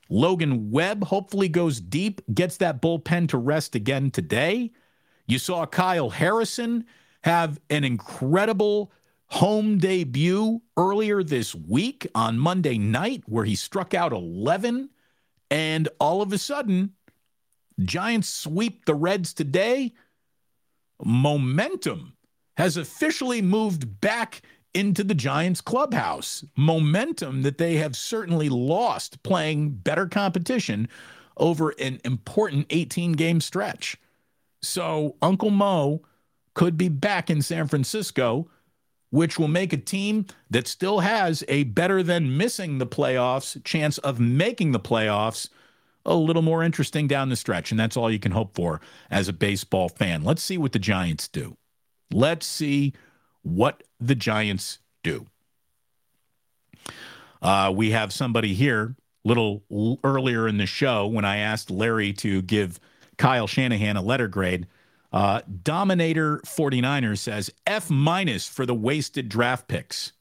[0.09, 4.71] Logan Webb hopefully goes deep, gets that bullpen to rest again today.
[5.27, 6.85] You saw Kyle Harrison
[7.23, 8.91] have an incredible
[9.27, 14.89] home debut earlier this week on Monday night where he struck out 11
[15.49, 16.93] and all of a sudden
[17.83, 19.93] Giants sweep the Reds today.
[21.03, 22.13] Momentum
[22.57, 24.41] has officially moved back
[24.73, 26.43] into the Giants clubhouse.
[26.55, 30.89] Momentum that they have certainly lost playing better competition
[31.37, 33.97] over an important 18 game stretch.
[34.61, 36.01] So Uncle Mo
[36.53, 38.49] could be back in San Francisco,
[39.09, 43.97] which will make a team that still has a better than missing the playoffs chance
[43.99, 45.49] of making the playoffs
[46.05, 47.71] a little more interesting down the stretch.
[47.71, 50.23] And that's all you can hope for as a baseball fan.
[50.23, 51.57] Let's see what the Giants do.
[52.11, 52.93] Let's see
[53.41, 55.27] what the Giants do.
[57.41, 59.63] Uh, we have somebody here a little
[60.03, 62.79] earlier in the show when I asked Larry to give
[63.17, 64.67] Kyle Shanahan a letter grade.
[65.11, 70.13] Uh, Dominator 49er says F minus for the wasted draft picks.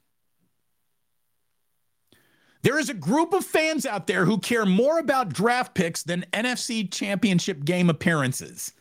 [2.62, 6.26] There is a group of fans out there who care more about draft picks than
[6.32, 8.72] NFC championship game appearances.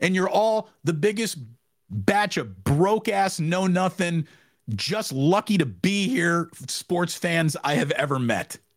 [0.00, 1.38] And you're all the biggest
[1.90, 4.26] batch of broke ass, know nothing,
[4.74, 8.58] just lucky to be here sports fans I have ever met.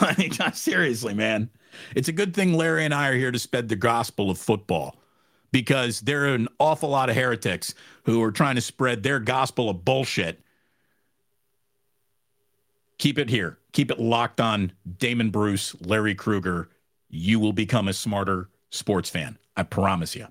[0.00, 1.50] Like, seriously, man.
[1.96, 4.99] It's a good thing Larry and I are here to spread the gospel of football
[5.52, 7.74] because there are an awful lot of heretics
[8.04, 10.40] who are trying to spread their gospel of bullshit.
[12.98, 13.58] Keep it here.
[13.72, 16.68] Keep it locked on Damon Bruce, Larry Krueger.
[17.08, 19.38] You will become a smarter sports fan.
[19.56, 20.26] I promise you.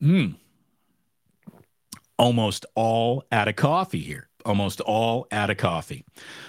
[0.00, 0.26] Hmm.
[2.18, 4.28] Almost all out of coffee here.
[4.44, 6.04] Almost all out of coffee.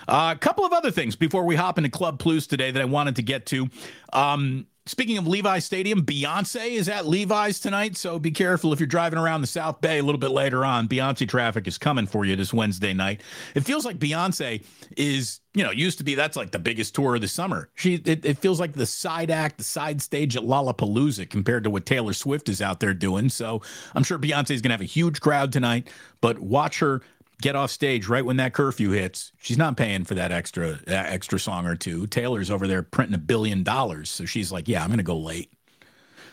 [0.08, 2.86] Uh, a couple of other things before we hop into Club Plus today that I
[2.86, 3.70] wanted to get to.
[4.14, 8.88] Um, Speaking of Levi Stadium, Beyonce is at Levi's tonight, so be careful if you're
[8.88, 10.88] driving around the South Bay a little bit later on.
[10.88, 13.22] Beyonce traffic is coming for you this Wednesday night.
[13.54, 14.66] It feels like Beyonce
[14.98, 17.70] is, you know, used to be that's like the biggest tour of the summer.
[17.76, 21.70] She it, it feels like the side act, the side stage at Lollapalooza compared to
[21.70, 23.30] what Taylor Swift is out there doing.
[23.30, 23.62] So
[23.94, 25.88] I'm sure Beyonce is going to have a huge crowd tonight,
[26.20, 27.04] but watch her
[27.42, 29.32] get off stage right when that curfew hits.
[29.40, 32.08] She's not paying for that extra uh, extra song or two.
[32.08, 35.18] Taylor's over there printing a billion dollars, so she's like, "Yeah, I'm going to go
[35.18, 35.52] late."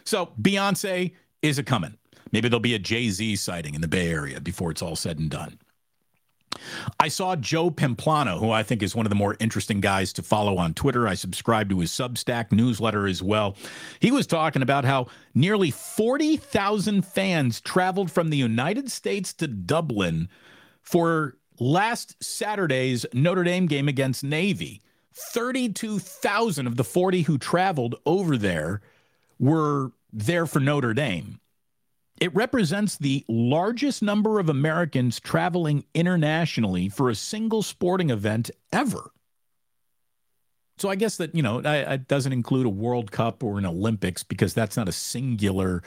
[0.04, 1.96] So Beyonce is a coming.
[2.32, 5.18] Maybe there'll be a Jay Z sighting in the Bay Area before it's all said
[5.18, 5.58] and done.
[6.98, 10.22] I saw Joe Pompliano, who I think is one of the more interesting guys to
[10.22, 11.06] follow on Twitter.
[11.06, 13.56] I subscribe to his Substack newsletter as well.
[14.00, 20.28] He was talking about how nearly 40,000 fans traveled from the United States to Dublin
[20.86, 24.80] for last Saturday's Notre Dame game against Navy.
[25.14, 28.80] 32,000 of the 40 who traveled over there
[29.38, 31.40] were there for Notre Dame.
[32.20, 39.10] It represents the largest number of Americans traveling internationally for a single sporting event ever.
[40.78, 44.22] So I guess that, you know, it doesn't include a World Cup or an Olympics
[44.22, 45.82] because that's not a singular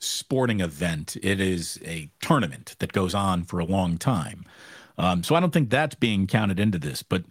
[0.00, 1.16] sporting event.
[1.22, 4.44] It is a tournament that goes on for a long time.
[4.98, 7.24] Um, so I don't think that's being counted into this, but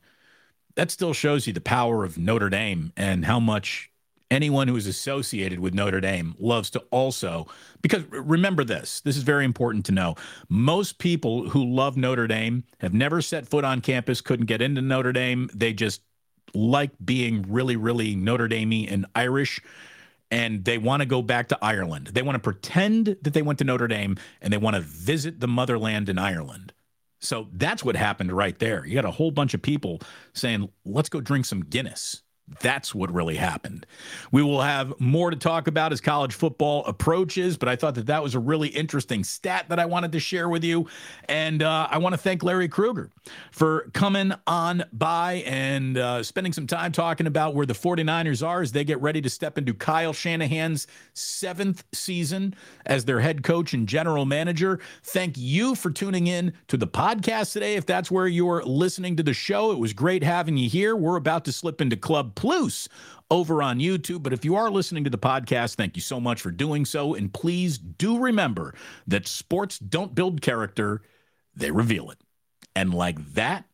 [0.76, 3.92] that still shows you the power of Notre Dame and how much
[4.32, 7.48] anyone who is associated with Notre Dame loves to also
[7.82, 10.16] because remember this this is very important to know
[10.50, 14.82] most people who love Notre Dame have never set foot on campus couldn't get into
[14.82, 16.02] Notre Dame they just
[16.54, 19.62] like being really really Notre Dame and Irish
[20.32, 22.08] and they want to go back to Ireland.
[22.08, 25.40] They want to pretend that they went to Notre Dame and they want to visit
[25.40, 26.74] the motherland in Ireland.
[27.20, 28.86] So that's what happened right there.
[28.86, 30.00] You got a whole bunch of people
[30.34, 32.22] saying, let's go drink some Guinness.
[32.62, 33.86] That's what really happened.
[34.32, 38.08] We will have more to talk about as college football approaches, but I thought that
[38.08, 40.88] that was a really interesting stat that I wanted to share with you.
[41.28, 43.12] And uh, I want to thank Larry Krueger
[43.52, 48.62] for coming on by and uh, spending some time talking about where the 49ers are
[48.62, 53.74] as they get ready to step into Kyle Shanahan's seventh season as their head coach
[53.74, 54.80] and general manager.
[55.04, 57.76] Thank you for tuning in to the podcast today.
[57.76, 60.96] If that's where you're listening to the show, it was great having you here.
[60.96, 62.88] We're about to slip into Club Plus
[63.30, 64.24] over on YouTube.
[64.24, 67.14] But if you are listening to the podcast, thank you so much for doing so.
[67.14, 68.76] And please do remember
[69.08, 71.02] that sports don't build character,
[71.54, 72.18] they reveal it.
[72.78, 73.66] And like that,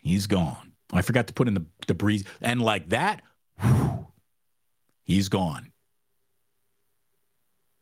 [0.00, 0.72] he's gone.
[0.90, 2.24] I forgot to put in the, breeze.
[2.40, 3.20] And like that,
[3.60, 4.06] whew,
[5.04, 5.70] he's gone.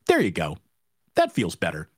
[0.09, 0.59] There you go.
[1.15, 1.89] That feels better.